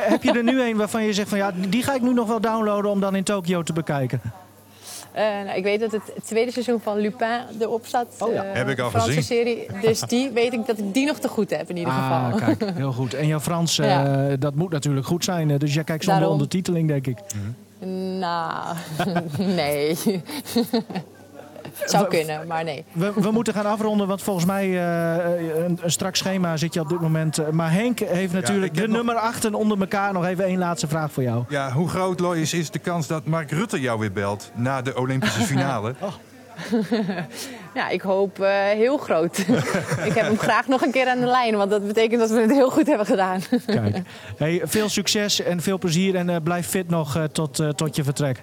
heb 0.09 0.23
je 0.23 0.31
er 0.31 0.43
nu 0.43 0.61
een 0.61 0.77
waarvan 0.77 1.03
je 1.03 1.13
zegt 1.13 1.29
van 1.29 1.37
ja, 1.37 1.51
die 1.67 1.83
ga 1.83 1.93
ik 1.93 2.01
nu 2.01 2.13
nog 2.13 2.27
wel 2.27 2.41
downloaden 2.41 2.91
om 2.91 2.99
dan 2.99 3.15
in 3.15 3.23
Tokio 3.23 3.63
te 3.63 3.73
bekijken? 3.73 4.21
Eh, 5.11 5.23
nou, 5.45 5.57
ik 5.57 5.63
weet 5.63 5.79
dat 5.79 5.91
het 5.91 6.01
tweede 6.23 6.51
seizoen 6.51 6.79
van 6.79 6.97
Lupin 6.97 7.39
erop 7.59 7.85
staat. 7.85 8.07
Oh 8.19 8.33
ja. 8.33 8.43
eh, 8.43 8.53
Heb 8.55 8.69
ik 8.69 8.79
al 8.79 8.89
Franse 8.89 9.07
gezien. 9.07 9.23
serie. 9.23 9.67
Dus 9.81 9.99
die 10.01 10.29
weet 10.29 10.53
ik 10.53 10.65
dat 10.67 10.77
ik 10.77 10.93
die 10.93 11.05
nog 11.05 11.17
te 11.19 11.27
goed 11.27 11.49
heb 11.49 11.69
in 11.69 11.77
ieder 11.77 11.93
Ah, 11.93 12.33
geval. 12.33 12.55
kijk, 12.55 12.75
heel 12.77 12.91
goed. 12.91 13.13
En 13.13 13.27
jouw 13.27 13.39
Frans, 13.39 13.79
eh, 13.79 13.87
Ja. 13.89 14.35
dat 14.35 14.55
moet 14.55 14.71
natuurlijk 14.71 15.05
goed 15.05 15.23
zijn. 15.23 15.57
Dus 15.57 15.73
jij 15.73 15.83
kijkt 15.83 16.03
zonder 16.03 16.21
Daarom. 16.21 16.39
ondertiteling, 16.39 16.87
denk 16.87 17.07
ik. 17.07 17.17
Nou, 18.19 18.75
nee. 19.37 19.97
Het 21.79 21.89
zou 21.89 22.07
kunnen, 22.07 22.47
maar 22.47 22.63
nee. 22.63 22.85
We, 22.91 23.11
we 23.15 23.31
moeten 23.31 23.53
gaan 23.53 23.65
afronden, 23.65 24.07
want 24.07 24.21
volgens 24.21 24.45
mij 24.45 24.65
eh, 24.65 25.63
een, 25.65 25.79
een 25.81 25.91
strak 25.91 26.15
schema 26.15 26.57
zit 26.57 26.73
je 26.73 26.79
op 26.79 26.89
dit 26.89 27.01
moment. 27.01 27.37
eh, 27.37 27.49
Maar 27.49 27.71
Henk 27.71 27.99
heeft 27.99 28.33
natuurlijk 28.33 28.73
de 28.75 28.87
nog- 28.87 28.95
nummer 28.95 29.15
8 29.15 29.53
onder 29.53 29.79
elkaar. 29.79 30.13
Nog 30.13 30.25
even 30.25 30.43
één 30.45 30.57
laatste 30.57 30.87
vraag 30.87 31.11
voor 31.11 31.23
jou. 31.23 31.43
Ja, 31.49 31.71
hoe 31.71 31.89
groot, 31.89 32.19
Lois, 32.19 32.53
is 32.53 32.69
de 32.71 32.79
kans 32.79 33.07
dat 33.07 33.25
Mark 33.25 33.51
Rutte 33.51 33.79
jou 33.81 33.99
weer 33.99 34.11
belt 34.11 34.51
na 34.55 34.81
de 34.81 34.97
Olympische 34.97 35.41
finale? 35.53 35.95
Ja, 37.73 37.89
ik 37.89 38.01
hoop 38.01 38.39
eh, 38.39 38.49
heel 38.53 38.97
groot. 38.97 39.37
ik 40.09 40.13
heb 40.13 40.25
hem 40.25 40.37
graag 40.37 40.67
nog 40.67 40.81
een 40.81 40.91
keer 40.91 41.07
aan 41.07 41.19
de 41.19 41.25
lijn, 41.25 41.55
want 41.55 41.69
dat 41.69 41.87
betekent 41.87 42.19
dat 42.19 42.29
we 42.29 42.39
het 42.41 42.51
heel 42.51 42.69
goed 42.69 42.87
hebben 42.87 43.05
gedaan. 43.05 43.41
Kijk. 43.65 43.97
Hey, 44.37 44.61
veel 44.63 44.89
succes 44.89 45.41
en 45.43 45.61
veel 45.61 45.77
plezier. 45.77 46.15
En 46.15 46.29
eh, 46.29 46.35
blijf 46.43 46.67
fit 46.67 46.89
nog 46.89 47.15
eh, 47.15 47.23
tot, 47.23 47.59
eh, 47.59 47.69
tot 47.69 47.95
je 47.95 48.03
vertrek. 48.03 48.39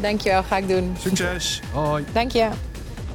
Dankjewel, 0.00 0.42
ga 0.42 0.56
ik 0.56 0.68
doen. 0.68 0.96
Succes! 0.98 1.60
Hoi. 1.72 2.04
Dank 2.12 2.32
je. 2.32 2.48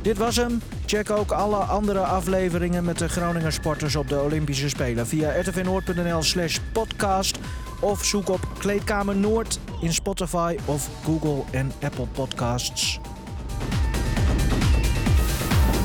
Dit 0.02 0.18
was 0.18 0.36
hem. 0.36 0.62
Check 0.86 1.10
ook 1.10 1.32
alle 1.32 1.56
andere 1.56 2.00
afleveringen 2.00 2.84
met 2.84 2.98
de 2.98 3.10
Groninger 3.10 3.52
sporters 3.52 3.96
op 3.96 4.10
de 4.10 4.22
Olympische 4.22 4.70
Spelen 4.70 5.08
via 5.08 5.32
rtvnoord.nl 5.41 6.24
slash 6.24 6.58
podcast. 6.72 7.38
Of 7.80 8.06
zoek 8.06 8.30
op 8.30 8.48
Kleedkamer 8.58 9.15
Noord 9.15 9.60
in 9.82 9.94
Spotify 9.94 10.56
of 10.65 10.89
Google 11.04 11.44
en 11.52 11.72
Apple 11.82 12.08
Podcasts. 12.08 13.00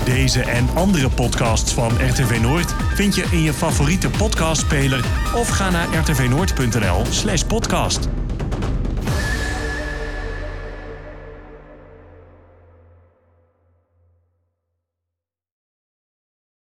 Deze 0.04 0.42
en 0.42 0.68
andere 0.74 1.10
podcasts 1.10 1.72
van 1.72 1.92
RTV 1.92 2.38
Noord 2.40 2.74
vind 2.94 3.14
je 3.14 3.24
in 3.30 3.42
je 3.42 3.52
favoriete 3.52 4.10
podcastspeler 4.10 5.04
of 5.34 5.48
ga 5.48 5.70
naar 5.70 5.88
rtvnoord.nl/podcast. 5.94 8.08